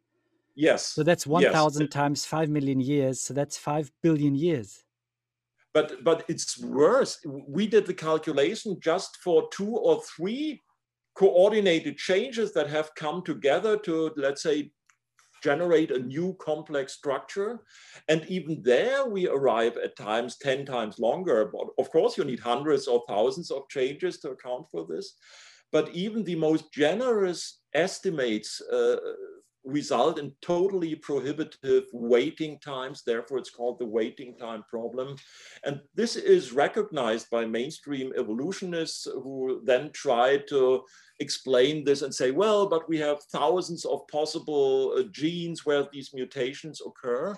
Yes. 0.61 0.85
So 0.85 1.01
that's 1.01 1.25
1,000 1.25 1.81
yes. 1.81 1.89
times 1.89 2.23
5 2.25 2.49
million 2.49 2.79
years. 2.79 3.19
So 3.19 3.33
that's 3.33 3.57
5 3.57 3.91
billion 4.03 4.35
years. 4.35 4.83
But, 5.73 6.03
but 6.03 6.23
it's 6.27 6.61
worse. 6.61 7.17
We 7.25 7.65
did 7.65 7.87
the 7.87 7.95
calculation 7.95 8.77
just 8.79 9.17
for 9.23 9.49
two 9.51 9.75
or 9.75 10.03
three 10.03 10.61
coordinated 11.15 11.97
changes 11.97 12.53
that 12.53 12.69
have 12.69 12.93
come 12.93 13.23
together 13.23 13.75
to, 13.77 14.11
let's 14.15 14.43
say, 14.43 14.71
generate 15.41 15.89
a 15.89 15.97
new 15.97 16.37
complex 16.39 16.93
structure. 16.93 17.61
And 18.07 18.23
even 18.27 18.61
there, 18.61 19.07
we 19.07 19.27
arrive 19.27 19.77
at 19.77 19.95
times 19.95 20.37
10 20.37 20.67
times 20.67 20.99
longer. 20.99 21.49
But 21.51 21.69
of 21.79 21.89
course, 21.89 22.19
you 22.19 22.23
need 22.23 22.39
hundreds 22.39 22.87
or 22.87 23.01
thousands 23.07 23.49
of 23.49 23.67
changes 23.69 24.19
to 24.19 24.29
account 24.29 24.67
for 24.69 24.85
this. 24.87 25.15
But 25.71 25.89
even 25.89 26.23
the 26.23 26.35
most 26.35 26.71
generous 26.71 27.61
estimates 27.73 28.61
uh, 28.71 28.97
result 29.63 30.17
in 30.17 30.31
totally 30.41 30.95
prohibitive 30.95 31.85
waiting 31.93 32.59
times. 32.59 33.03
Therefore, 33.03 33.37
it's 33.37 33.49
called 33.49 33.79
the 33.79 33.85
waiting 33.85 34.35
time 34.37 34.63
problem. 34.69 35.15
And 35.63 35.81
this 35.95 36.15
is 36.15 36.51
recognized 36.51 37.29
by 37.29 37.45
mainstream 37.45 38.11
evolutionists 38.17 39.05
who 39.05 39.61
then 39.63 39.91
try 39.91 40.37
to 40.49 40.83
explain 41.19 41.83
this 41.83 42.01
and 42.01 42.13
say, 42.13 42.31
well, 42.31 42.67
but 42.67 42.89
we 42.89 42.97
have 42.97 43.23
thousands 43.31 43.85
of 43.85 44.07
possible 44.07 44.95
uh, 44.97 45.03
genes 45.11 45.65
where 45.65 45.87
these 45.91 46.13
mutations 46.13 46.81
occur 46.85 47.37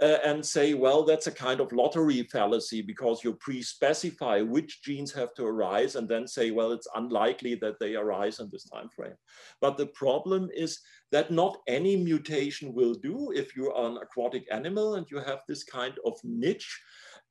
uh, 0.00 0.18
and 0.24 0.44
say, 0.44 0.74
well, 0.74 1.04
that's 1.04 1.26
a 1.26 1.32
kind 1.32 1.60
of 1.60 1.72
lottery 1.72 2.22
fallacy 2.24 2.82
because 2.82 3.22
you 3.22 3.34
pre-specify 3.34 4.40
which 4.40 4.82
genes 4.82 5.12
have 5.12 5.34
to 5.34 5.44
arise 5.44 5.96
and 5.96 6.08
then 6.08 6.26
say, 6.26 6.50
well, 6.50 6.72
it's 6.72 6.88
unlikely 6.94 7.54
that 7.56 7.78
they 7.78 7.94
arise 7.94 8.40
in 8.40 8.48
this 8.50 8.64
time 8.64 8.88
frame. 8.88 9.14
But 9.60 9.76
the 9.76 9.86
problem 9.86 10.50
is 10.54 10.80
that 11.10 11.30
not 11.30 11.58
any 11.68 11.96
mutation 11.96 12.72
will 12.72 12.94
do 12.94 13.32
if 13.34 13.56
you 13.56 13.70
are 13.72 13.90
an 13.90 13.98
aquatic 13.98 14.46
animal 14.50 14.94
and 14.94 15.06
you 15.10 15.18
have 15.18 15.40
this 15.46 15.64
kind 15.64 15.94
of 16.04 16.18
niche 16.24 16.80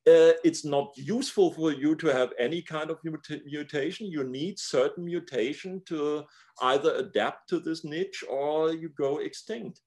uh, 0.04 0.34
it's 0.42 0.64
not 0.64 0.92
useful 0.96 1.52
for 1.52 1.72
you 1.72 1.94
to 1.94 2.08
have 2.08 2.32
any 2.36 2.60
kind 2.60 2.90
of 2.90 2.98
mutation. 3.04 4.08
You 4.08 4.24
need 4.24 4.58
certain 4.58 5.04
mutation 5.04 5.80
to 5.86 6.24
either 6.60 6.94
adapt 6.96 7.48
to 7.50 7.60
this 7.60 7.84
niche 7.84 8.24
or 8.28 8.72
you 8.72 8.88
go 8.98 9.18
extinct. 9.18 9.80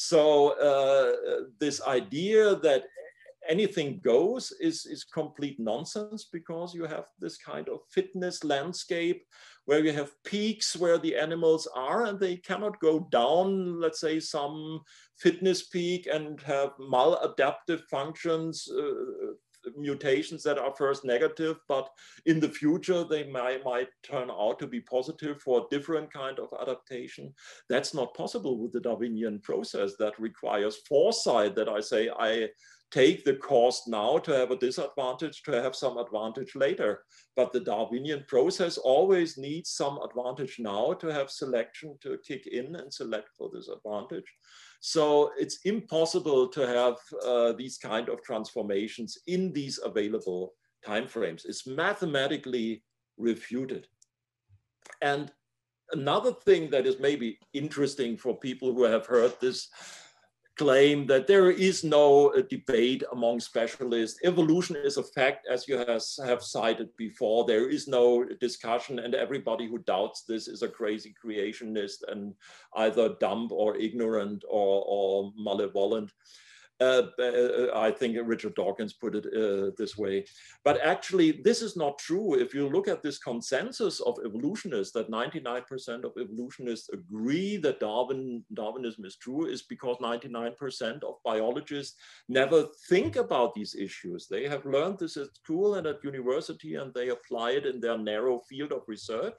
So 0.00 0.50
uh, 0.50 1.46
this 1.58 1.82
idea 1.82 2.54
that 2.54 2.84
anything 3.48 4.00
goes 4.04 4.52
is, 4.60 4.86
is 4.86 5.02
complete 5.02 5.58
nonsense 5.58 6.28
because 6.32 6.72
you 6.72 6.84
have 6.84 7.06
this 7.18 7.36
kind 7.36 7.68
of 7.68 7.80
fitness 7.90 8.44
landscape 8.44 9.26
where 9.64 9.84
you 9.84 9.92
have 9.92 10.12
peaks 10.24 10.76
where 10.76 10.98
the 10.98 11.16
animals 11.16 11.66
are 11.74 12.04
and 12.04 12.20
they 12.20 12.36
cannot 12.36 12.78
go 12.78 13.08
down, 13.10 13.80
let's 13.80 13.98
say, 13.98 14.20
some 14.20 14.82
fitness 15.18 15.66
peak 15.66 16.06
and 16.06 16.40
have 16.42 16.70
maladaptive 16.78 17.82
functions 17.90 18.68
uh, 18.70 19.17
mutations 19.80 20.42
that 20.42 20.58
are 20.58 20.74
first 20.76 21.04
negative, 21.04 21.58
but 21.68 21.88
in 22.26 22.40
the 22.40 22.48
future 22.48 23.04
they 23.04 23.28
might, 23.28 23.64
might 23.64 23.88
turn 24.02 24.30
out 24.30 24.58
to 24.58 24.66
be 24.66 24.80
positive 24.80 25.40
for 25.40 25.60
a 25.60 25.68
different 25.70 26.12
kind 26.12 26.38
of 26.38 26.48
adaptation. 26.60 27.32
That's 27.68 27.94
not 27.94 28.14
possible 28.14 28.58
with 28.58 28.72
the 28.72 28.80
Darwinian 28.80 29.40
process 29.40 29.92
that 29.98 30.18
requires 30.18 30.78
foresight 30.88 31.54
that 31.56 31.68
I 31.68 31.80
say 31.80 32.10
I 32.10 32.48
take 32.90 33.24
the 33.24 33.34
cost 33.34 33.86
now 33.86 34.18
to 34.18 34.32
have 34.32 34.50
a 34.50 34.56
disadvantage 34.56 35.42
to 35.42 35.62
have 35.62 35.76
some 35.76 35.98
advantage 35.98 36.54
later. 36.54 37.04
But 37.36 37.52
the 37.52 37.60
Darwinian 37.60 38.24
process 38.28 38.78
always 38.78 39.36
needs 39.36 39.70
some 39.70 39.98
advantage 40.02 40.56
now 40.58 40.94
to 40.94 41.08
have 41.08 41.30
selection 41.30 41.98
to 42.02 42.18
kick 42.26 42.46
in 42.46 42.74
and 42.76 42.92
select 42.92 43.28
for 43.36 43.50
this 43.52 43.68
advantage. 43.68 44.24
So 44.80 45.32
it's 45.38 45.58
impossible 45.64 46.48
to 46.48 46.66
have 46.66 46.96
uh, 47.24 47.52
these 47.52 47.78
kind 47.78 48.08
of 48.08 48.22
transformations 48.22 49.18
in 49.26 49.52
these 49.52 49.80
available 49.84 50.54
timeframes. 50.86 51.44
It's 51.44 51.66
mathematically 51.66 52.82
refuted. 53.16 53.88
And 55.02 55.32
another 55.92 56.32
thing 56.32 56.70
that 56.70 56.86
is 56.86 57.00
maybe 57.00 57.38
interesting 57.52 58.16
for 58.16 58.38
people 58.38 58.72
who 58.72 58.84
have 58.84 59.06
heard 59.06 59.34
this 59.40 59.68
claim 60.58 61.06
that 61.06 61.26
there 61.26 61.50
is 61.50 61.84
no 61.84 62.32
uh, 62.34 62.42
debate 62.50 63.02
among 63.12 63.40
specialists. 63.40 64.18
Evolution 64.24 64.76
is 64.76 64.96
a 64.96 65.02
fact, 65.02 65.46
as 65.50 65.68
you 65.68 65.78
has, 65.78 66.18
have 66.24 66.42
cited 66.42 66.88
before. 66.96 67.44
There 67.44 67.68
is 67.70 67.86
no 67.88 68.24
discussion, 68.24 68.98
and 68.98 69.14
everybody 69.14 69.68
who 69.68 69.78
doubts 69.78 70.24
this 70.24 70.48
is 70.48 70.62
a 70.62 70.68
crazy 70.68 71.14
creationist 71.24 71.98
and 72.08 72.34
either 72.76 73.16
dumb 73.20 73.48
or 73.52 73.76
ignorant 73.76 74.44
or, 74.48 74.84
or 74.86 75.32
malevolent. 75.36 76.10
Uh, 76.80 77.02
uh, 77.18 77.70
I 77.74 77.90
think 77.90 78.16
Richard 78.22 78.54
Dawkins 78.54 78.92
put 78.92 79.16
it 79.16 79.26
uh, 79.26 79.72
this 79.76 79.98
way. 79.98 80.24
But 80.64 80.80
actually, 80.80 81.32
this 81.42 81.60
is 81.60 81.76
not 81.76 81.98
true. 81.98 82.34
If 82.34 82.54
you 82.54 82.68
look 82.68 82.86
at 82.86 83.02
this 83.02 83.18
consensus 83.18 83.98
of 84.00 84.16
evolutionists, 84.24 84.92
that 84.92 85.10
99% 85.10 86.04
of 86.04 86.12
evolutionists 86.20 86.88
agree 86.90 87.56
that 87.58 87.80
Darwin, 87.80 88.44
Darwinism 88.54 89.04
is 89.04 89.16
true, 89.16 89.46
is 89.46 89.62
because 89.62 89.96
99% 89.96 91.02
of 91.02 91.16
biologists 91.24 91.96
never 92.28 92.66
think 92.88 93.16
about 93.16 93.54
these 93.54 93.74
issues. 93.74 94.28
They 94.28 94.46
have 94.48 94.64
learned 94.64 95.00
this 95.00 95.16
at 95.16 95.34
school 95.34 95.74
and 95.74 95.86
at 95.86 96.04
university, 96.04 96.76
and 96.76 96.94
they 96.94 97.08
apply 97.08 97.52
it 97.52 97.66
in 97.66 97.80
their 97.80 97.98
narrow 97.98 98.38
field 98.48 98.70
of 98.70 98.82
research. 98.86 99.38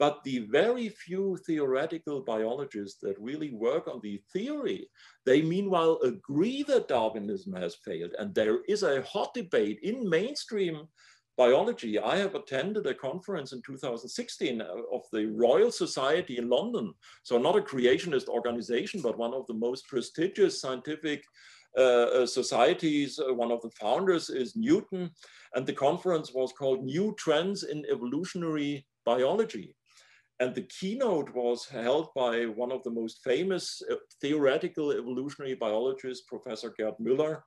But 0.00 0.24
the 0.24 0.40
very 0.50 0.88
few 0.88 1.38
theoretical 1.46 2.22
biologists 2.22 2.98
that 3.02 3.20
really 3.20 3.52
work 3.52 3.86
on 3.86 4.00
the 4.02 4.20
theory, 4.32 4.88
they 5.24 5.42
meanwhile 5.42 5.98
agree 6.02 6.62
that 6.64 6.88
Darwinism 6.88 7.54
has 7.54 7.74
failed. 7.74 8.14
And 8.18 8.34
there 8.34 8.60
is 8.68 8.82
a 8.82 9.02
hot 9.02 9.34
debate 9.34 9.78
in 9.82 10.08
mainstream 10.08 10.88
biology. 11.36 11.98
I 11.98 12.16
have 12.16 12.34
attended 12.34 12.86
a 12.86 12.94
conference 12.94 13.52
in 13.52 13.62
2016 13.62 14.60
uh, 14.60 14.66
of 14.92 15.02
the 15.12 15.26
Royal 15.26 15.70
Society 15.70 16.38
in 16.38 16.48
London. 16.48 16.92
So 17.22 17.38
not 17.38 17.56
a 17.56 17.62
creationist 17.62 18.28
organization, 18.28 19.00
but 19.00 19.18
one 19.18 19.32
of 19.32 19.46
the 19.46 19.54
most 19.54 19.88
prestigious 19.88 20.60
scientific 20.60 21.24
uh, 21.78 21.80
uh 22.20 22.26
societies. 22.26 23.18
Uh, 23.18 23.32
one 23.32 23.50
of 23.50 23.62
the 23.62 23.70
founders 23.70 24.28
is 24.28 24.56
Newton. 24.56 25.10
And 25.54 25.66
the 25.66 25.72
conference 25.72 26.32
was 26.34 26.52
called 26.52 26.84
New 26.84 27.14
Trends 27.18 27.62
in 27.62 27.84
Evolutionary 27.90 28.86
Biology. 29.06 29.74
And 30.42 30.56
the 30.56 30.62
keynote 30.62 31.32
was 31.36 31.66
held 31.66 32.12
by 32.16 32.46
one 32.46 32.72
of 32.72 32.82
the 32.82 32.90
most 32.90 33.22
famous 33.22 33.80
uh, 33.88 33.94
theoretical 34.20 34.90
evolutionary 34.90 35.54
biologists, 35.54 36.26
Professor 36.26 36.74
Gerd 36.76 36.94
Müller. 37.00 37.42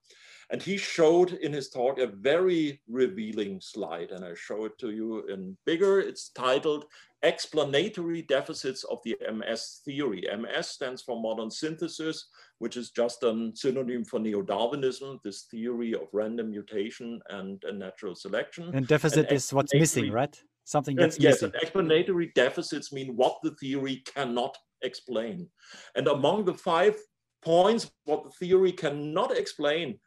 And 0.50 0.62
he 0.62 0.78
showed 0.78 1.34
in 1.34 1.52
his 1.52 1.70
talk 1.70 2.00
a 2.00 2.08
very 2.08 2.82
revealing 2.88 3.60
slide. 3.60 4.12
And 4.12 4.24
I 4.24 4.34
show 4.36 4.64
it 4.64 4.78
to 4.78 4.92
you 4.92 5.26
in 5.28 5.58
bigger. 5.66 6.00
It's 6.00 6.30
titled 6.30 6.86
Explanatory 7.22 8.22
Deficits 8.22 8.86
of 8.86 9.00
the 9.04 9.18
MS 9.30 9.82
Theory. 9.84 10.24
MS 10.34 10.70
stands 10.70 11.02
for 11.02 11.22
modern 11.22 11.52
synthesis, 11.52 12.30
which 12.60 12.78
is 12.78 12.92
just 12.92 13.24
a 13.24 13.52
synonym 13.56 14.06
for 14.06 14.22
neo-Darwinism, 14.22 15.20
this 15.22 15.48
theory 15.52 15.94
of 15.96 16.08
random 16.14 16.50
mutation 16.50 17.20
and, 17.30 17.62
and 17.68 17.78
natural 17.78 18.16
selection. 18.16 18.74
And 18.74 18.88
deficit 18.88 19.28
and 19.28 19.36
is 19.36 19.52
what's 19.52 19.74
missing, 19.74 20.14
right? 20.14 20.42
Something 20.66 20.96
that's 20.96 21.18
yes, 21.18 21.42
missing. 21.42 21.52
explanatory 21.62 22.32
deficits 22.36 22.92
mean 22.92 23.16
what 23.16 23.38
the 23.44 23.52
theory 23.52 24.04
cannot 24.14 24.58
explain. 24.82 25.48
And 25.96 26.08
among 26.08 26.46
the 26.46 26.54
five 26.54 26.98
points, 27.42 27.90
what 28.04 28.24
the 28.24 28.32
theory 28.32 28.72
cannot 28.72 29.38
explain, 29.38 30.00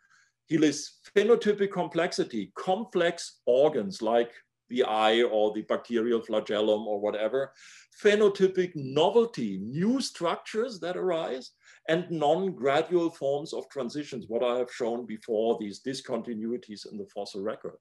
he 0.46 0.58
lists 0.58 1.00
phenotypic 1.16 1.70
complexity, 1.72 2.52
complex 2.56 3.40
organs 3.46 4.02
like 4.02 4.32
the 4.68 4.82
eye 4.82 5.22
or 5.22 5.54
the 5.54 5.62
bacterial 5.62 6.20
flagellum 6.20 6.86
or 6.86 7.00
whatever, 7.00 7.52
phenotypic 8.02 8.72
novelty, 8.74 9.58
new 9.62 10.00
structures 10.00 10.78
that 10.80 10.96
arise, 10.96 11.52
and 11.88 12.10
non-gradual 12.10 13.08
forms 13.10 13.54
of 13.54 13.66
transitions, 13.70 14.26
what 14.28 14.42
I 14.42 14.58
have 14.58 14.70
shown 14.70 15.06
before, 15.06 15.56
these 15.58 15.80
discontinuities 15.80 16.90
in 16.90 16.98
the 16.98 17.06
fossil 17.14 17.42
record 17.42 17.76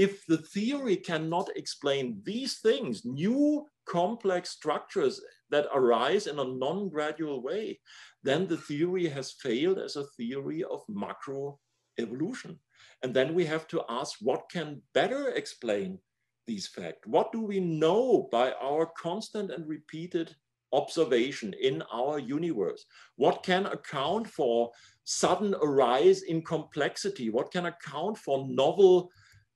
if 0.00 0.24
the 0.24 0.38
theory 0.38 0.96
cannot 0.96 1.50
explain 1.56 2.22
these 2.24 2.60
things, 2.60 3.04
new 3.04 3.66
complex 3.84 4.48
structures 4.48 5.20
that 5.50 5.66
arise 5.74 6.26
in 6.26 6.38
a 6.38 6.52
non-gradual 6.64 7.42
way, 7.42 7.78
then 8.22 8.46
the 8.46 8.56
theory 8.56 9.06
has 9.08 9.32
failed 9.32 9.78
as 9.78 9.96
a 9.96 10.06
theory 10.16 10.64
of 10.64 10.80
macro 10.88 11.58
evolution. 11.98 12.58
And 13.02 13.12
then 13.12 13.34
we 13.34 13.44
have 13.44 13.68
to 13.68 13.82
ask 13.90 14.16
what 14.22 14.48
can 14.50 14.80
better 14.94 15.32
explain 15.32 15.98
these 16.46 16.66
facts? 16.66 17.06
What 17.06 17.30
do 17.30 17.42
we 17.42 17.60
know 17.60 18.26
by 18.32 18.52
our 18.52 18.86
constant 18.96 19.50
and 19.50 19.68
repeated 19.68 20.34
observation 20.72 21.54
in 21.60 21.82
our 21.92 22.18
universe? 22.18 22.86
What 23.16 23.42
can 23.42 23.66
account 23.66 24.28
for 24.28 24.70
sudden 25.04 25.54
arise 25.62 26.22
in 26.22 26.40
complexity? 26.40 27.28
What 27.28 27.52
can 27.52 27.66
account 27.66 28.16
for 28.16 28.48
novel 28.48 29.10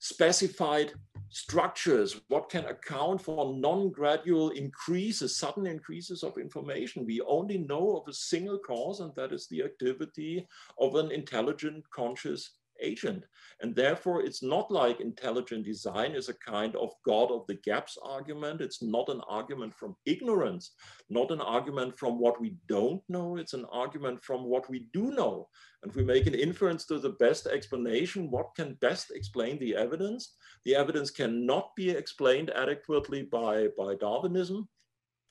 specified 0.04 0.92
structures, 1.30 2.20
what 2.28 2.50
can 2.50 2.66
account 2.66 3.22
for 3.22 3.56
non-gradual 3.56 4.50
increases, 4.50 5.34
sudden 5.34 5.66
increases 5.66 6.22
of 6.22 6.36
information. 6.36 7.06
We 7.06 7.22
only 7.22 7.56
know 7.56 7.96
of 7.96 8.06
a 8.06 8.12
single 8.12 8.58
cause, 8.58 9.00
and 9.00 9.14
that 9.14 9.32
is 9.32 9.48
the 9.48 9.62
activity 9.62 10.46
of 10.78 10.96
an 10.96 11.10
intelligent, 11.10 11.88
conscious 11.90 12.50
agent. 12.80 13.24
And 13.60 13.74
therefore, 13.74 14.22
it's 14.22 14.42
not 14.42 14.70
like 14.70 15.00
intelligent 15.00 15.64
design 15.64 16.12
is 16.12 16.28
a 16.28 16.34
kind 16.34 16.74
of 16.76 16.90
God 17.06 17.30
of 17.30 17.46
the 17.46 17.54
gaps 17.54 17.96
argument. 18.02 18.60
It's 18.60 18.82
not 18.82 19.08
an 19.08 19.20
argument 19.28 19.74
from 19.74 19.96
ignorance, 20.06 20.72
not 21.08 21.30
an 21.30 21.40
argument 21.40 21.96
from 21.98 22.18
what 22.18 22.40
we 22.40 22.56
don't 22.68 23.02
know. 23.08 23.36
It's 23.36 23.54
an 23.54 23.66
argument 23.72 24.22
from 24.22 24.44
what 24.44 24.68
we 24.68 24.86
do 24.92 25.10
know. 25.12 25.48
And 25.82 25.92
we 25.94 26.04
make 26.04 26.26
an 26.26 26.34
inference 26.34 26.84
to 26.86 26.98
the 26.98 27.10
best 27.10 27.46
explanation. 27.46 28.30
What 28.30 28.54
can 28.56 28.74
best 28.74 29.12
explain 29.14 29.58
the 29.58 29.76
evidence? 29.76 30.34
The 30.64 30.74
evidence 30.74 31.10
cannot 31.10 31.76
be 31.76 31.90
explained 31.90 32.50
adequately 32.50 33.22
by, 33.22 33.68
by 33.78 33.94
Darwinism, 33.94 34.68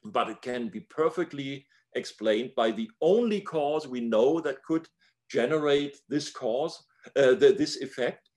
but 0.06 0.29
it 0.29 0.41
can 0.41 0.69
be 0.69 0.82
perfectly 0.82 1.65
explained 1.95 2.51
by 2.56 2.71
the 2.71 2.89
only 3.01 3.41
cause 3.41 3.88
we 3.88 4.01
know 4.01 4.39
that 4.41 4.63
could 4.63 4.88
generate 5.29 5.97
this 6.10 6.32
cause, 6.32 6.84
the, 7.16 7.56
this 7.58 7.82
effect. 7.82 8.30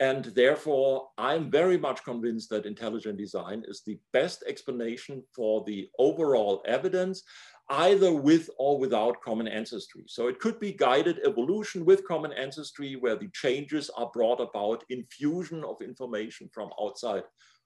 And 0.00 0.24
therefore, 0.24 1.08
I'm 1.18 1.50
very 1.50 1.78
much 1.78 2.02
convinced 2.02 2.50
that 2.50 2.66
intelligent 2.66 3.16
design 3.16 3.62
is 3.68 3.82
the 3.86 3.98
best 4.12 4.42
explanation 4.46 5.22
for 5.34 5.62
the 5.66 5.88
overall 6.00 6.62
evidence, 6.66 7.22
either 7.70 8.12
with 8.12 8.50
or 8.58 8.78
without 8.78 9.22
common 9.22 9.46
ancestry. 9.46 10.02
So 10.08 10.26
it 10.26 10.40
could 10.40 10.58
be 10.58 10.72
guided 10.72 11.20
evolution 11.24 11.84
with 11.84 12.06
common 12.08 12.32
ancestry, 12.32 12.96
where 12.96 13.14
the 13.14 13.30
changes 13.32 13.88
are 13.96 14.10
brought 14.12 14.40
about 14.40 14.84
infusion 14.90 15.62
of 15.62 15.80
information 15.80 16.50
from 16.52 16.70
outside 16.82 17.22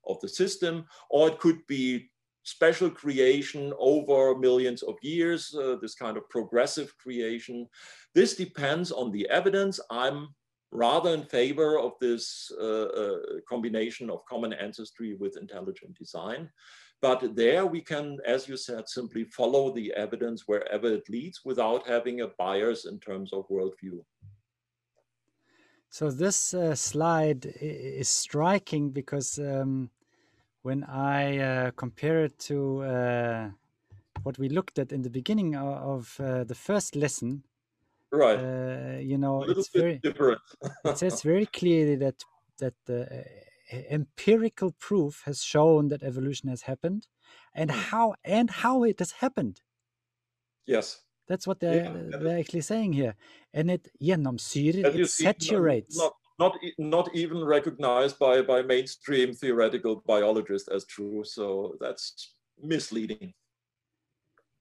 of 0.07 0.21
the 0.21 0.29
system, 0.29 0.85
or 1.09 1.29
it 1.29 1.39
could 1.39 1.67
be 1.67 2.11
special 2.45 2.91
creation 2.91 3.73
over 3.79 4.39
millions 4.39 4.83
of 4.83 4.97
years, 5.03 5.55
uh, 5.55 5.77
this 5.81 5.95
kind 5.95 6.17
of 6.17 6.29
progressive 6.29 6.95
creation. 6.99 7.67
This 8.15 8.37
depends 8.37 8.93
on 8.93 9.13
the 9.13 9.29
evidence. 9.29 9.81
I'm 9.91 10.29
rather 10.71 11.15
in 11.15 11.25
favor 11.25 11.79
of 11.79 11.93
this 12.01 12.53
uh, 12.61 12.65
uh, 12.65 13.19
combination 13.49 14.11
of 14.11 14.25
common 14.27 14.53
ancestry 14.53 15.15
with 15.15 15.37
intelligent 15.37 15.97
design. 15.99 16.51
But 17.01 17.37
there 17.37 17.65
we 17.65 17.81
can, 17.81 18.19
as 18.27 18.49
you 18.49 18.57
said, 18.57 18.89
simply 18.89 19.25
follow 19.25 19.73
the 19.73 19.93
evidence 19.95 20.45
wherever 20.47 20.89
it 20.93 21.09
leads 21.09 21.41
without 21.45 21.87
having 21.87 22.21
a 22.21 22.29
bias 22.39 22.87
in 22.87 22.99
terms 22.99 23.33
of 23.33 23.49
worldview. 23.49 24.01
So 25.91 26.11
this 26.11 26.53
uh, 26.53 26.75
slide 26.75 27.47
is 27.61 28.09
striking 28.09 28.91
because 28.91 29.39
um, 29.39 29.91
when 30.63 30.85
I 30.85 31.39
uh, 31.39 31.71
compare 31.77 32.25
it 32.25 32.39
to 32.41 32.83
uh, 32.83 33.51
what 34.23 34.39
we 34.39 34.49
looked 34.49 34.79
at 34.79 34.93
in 34.93 35.03
the 35.03 35.11
beginning 35.11 35.57
of 35.57 36.15
uh, 36.21 36.45
the 36.45 36.55
first 36.55 36.97
lesson, 36.97 37.45
right? 38.13 38.39
Uh, 38.39 38.99
you 38.99 39.19
know, 39.19 39.43
it's 39.43 39.69
very 39.69 39.99
different. 39.99 40.41
it 40.85 40.99
says 40.99 41.23
very 41.33 41.47
clearly 41.47 41.97
that 41.97 42.23
that 42.59 42.75
the 42.87 43.03
uh, 43.03 43.77
empirical 43.91 44.75
proof 44.79 45.23
has 45.25 45.43
shown 45.43 45.89
that 45.89 46.03
evolution 46.03 46.49
has 46.49 46.63
happened, 46.63 47.07
and 47.55 47.71
hmm. 47.71 47.79
how 47.79 48.15
and 48.25 48.51
how 48.51 48.85
it 48.85 48.99
has 48.99 49.13
happened. 49.13 49.61
Yes. 50.67 51.01
That's 51.29 51.47
what 51.47 51.61
they're, 51.61 51.85
yeah, 51.85 52.19
they're 52.23 52.39
actually 52.39 52.63
saying 52.63 52.95
here. 52.95 53.15
And 53.53 53.71
it 53.71 53.89
genomsyrer, 54.03 54.83
it 54.83 55.11
saturates. 55.11 55.99
Not, 55.99 56.15
not, 56.39 56.57
not 56.79 57.15
even 57.15 57.45
recognized 57.45 58.19
by, 58.19 58.41
by 58.41 58.63
mainstream 58.63 59.35
theoretical 59.35 60.03
biologists 60.07 60.69
as 60.69 60.87
true. 60.87 61.25
So 61.25 61.75
that's 61.81 62.33
misleading. 62.63 63.35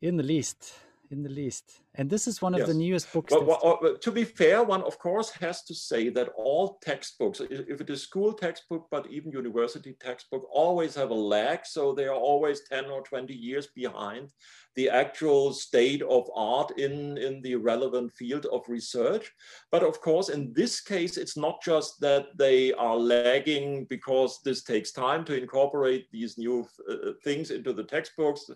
In 0.01 0.17
the 0.17 0.23
least 0.23 0.73
in 1.11 1.23
the 1.23 1.29
least. 1.29 1.81
And 1.97 2.07
this 2.09 2.27
is 2.27 2.41
one 2.43 2.53
of 2.53 2.59
yes. 2.59 2.67
the 2.67 2.75
newest 2.75 3.11
books. 3.11 3.33
But, 3.33 3.47
well, 3.47 3.97
to 3.99 4.11
be 4.11 4.23
fair, 4.23 4.63
one 4.63 4.83
of 4.83 4.99
course 4.99 5.31
has 5.31 5.63
to 5.63 5.73
say 5.73 6.09
that 6.09 6.29
all 6.37 6.77
textbooks, 6.83 7.41
if 7.41 7.81
it 7.81 7.89
is 7.89 8.03
school 8.03 8.33
textbook, 8.33 8.87
but 8.91 9.07
even 9.09 9.31
university 9.31 9.95
textbook, 9.99 10.47
always 10.51 10.93
have 10.93 11.09
a 11.09 11.15
lag. 11.15 11.65
So 11.65 11.93
they 11.93 12.05
are 12.05 12.15
always 12.15 12.61
10 12.69 12.85
or 12.85 13.01
20 13.01 13.33
years 13.33 13.67
behind 13.75 14.31
the 14.77 14.89
actual 14.91 15.53
state 15.53 16.03
of 16.03 16.29
art 16.35 16.77
in, 16.77 17.17
in 17.17 17.41
the 17.41 17.55
relevant 17.55 18.13
field 18.13 18.45
of 18.45 18.61
research. 18.69 19.31
But 19.71 19.81
of 19.81 19.99
course, 19.99 20.29
in 20.29 20.53
this 20.53 20.81
case, 20.81 21.17
it's 21.17 21.35
not 21.35 21.63
just 21.63 21.99
that 22.01 22.27
they 22.37 22.73
are 22.73 22.95
lagging 22.95 23.85
because 23.85 24.39
this 24.45 24.61
takes 24.61 24.91
time 24.91 25.25
to 25.25 25.35
incorporate 25.35 26.11
these 26.11 26.37
new 26.37 26.67
uh, 26.87 27.13
things 27.23 27.49
into 27.49 27.73
the 27.73 27.85
textbooks 27.85 28.51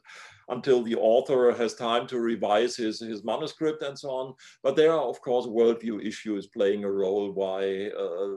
until 0.50 0.84
the 0.84 0.96
author 0.96 1.52
has 1.54 1.74
time 1.74 2.06
to 2.06 2.20
revise 2.20 2.76
his, 2.76 3.00
his 3.00 3.24
manuscript 3.32 3.82
and 3.88 3.98
so 3.98 4.10
on. 4.10 4.28
But 4.64 4.76
there 4.76 4.92
are, 4.92 5.06
of 5.14 5.18
course, 5.22 5.46
worldview 5.46 5.96
issues 6.12 6.48
playing 6.48 6.84
a 6.84 6.92
role 6.92 7.32
why 7.42 7.62
uh, 8.04 8.36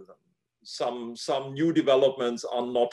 some, 0.62 1.16
some 1.16 1.44
new 1.54 1.72
developments 1.72 2.44
are 2.44 2.66
not 2.80 2.92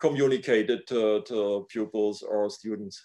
communicated 0.00 0.86
to, 0.88 1.22
to 1.30 1.66
pupils 1.72 2.22
or 2.22 2.50
students. 2.50 2.96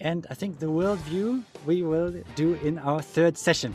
And 0.00 0.26
I 0.30 0.34
think 0.34 0.58
the 0.58 0.72
worldview 0.80 1.42
we 1.66 1.82
will 1.82 2.12
do 2.34 2.54
in 2.68 2.78
our 2.78 3.02
third 3.02 3.34
session. 3.38 3.72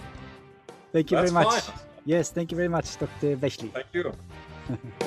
Thank 0.91 1.11
you 1.11 1.17
That's 1.17 1.31
very 1.31 1.45
much. 1.45 1.61
Fine. 1.61 1.79
Yes, 2.05 2.31
thank 2.31 2.51
you 2.51 2.57
very 2.57 2.69
much, 2.69 2.97
Dr. 2.97 3.37
Bechly. 3.37 3.71
Thank 3.71 3.87
you. 3.93 4.13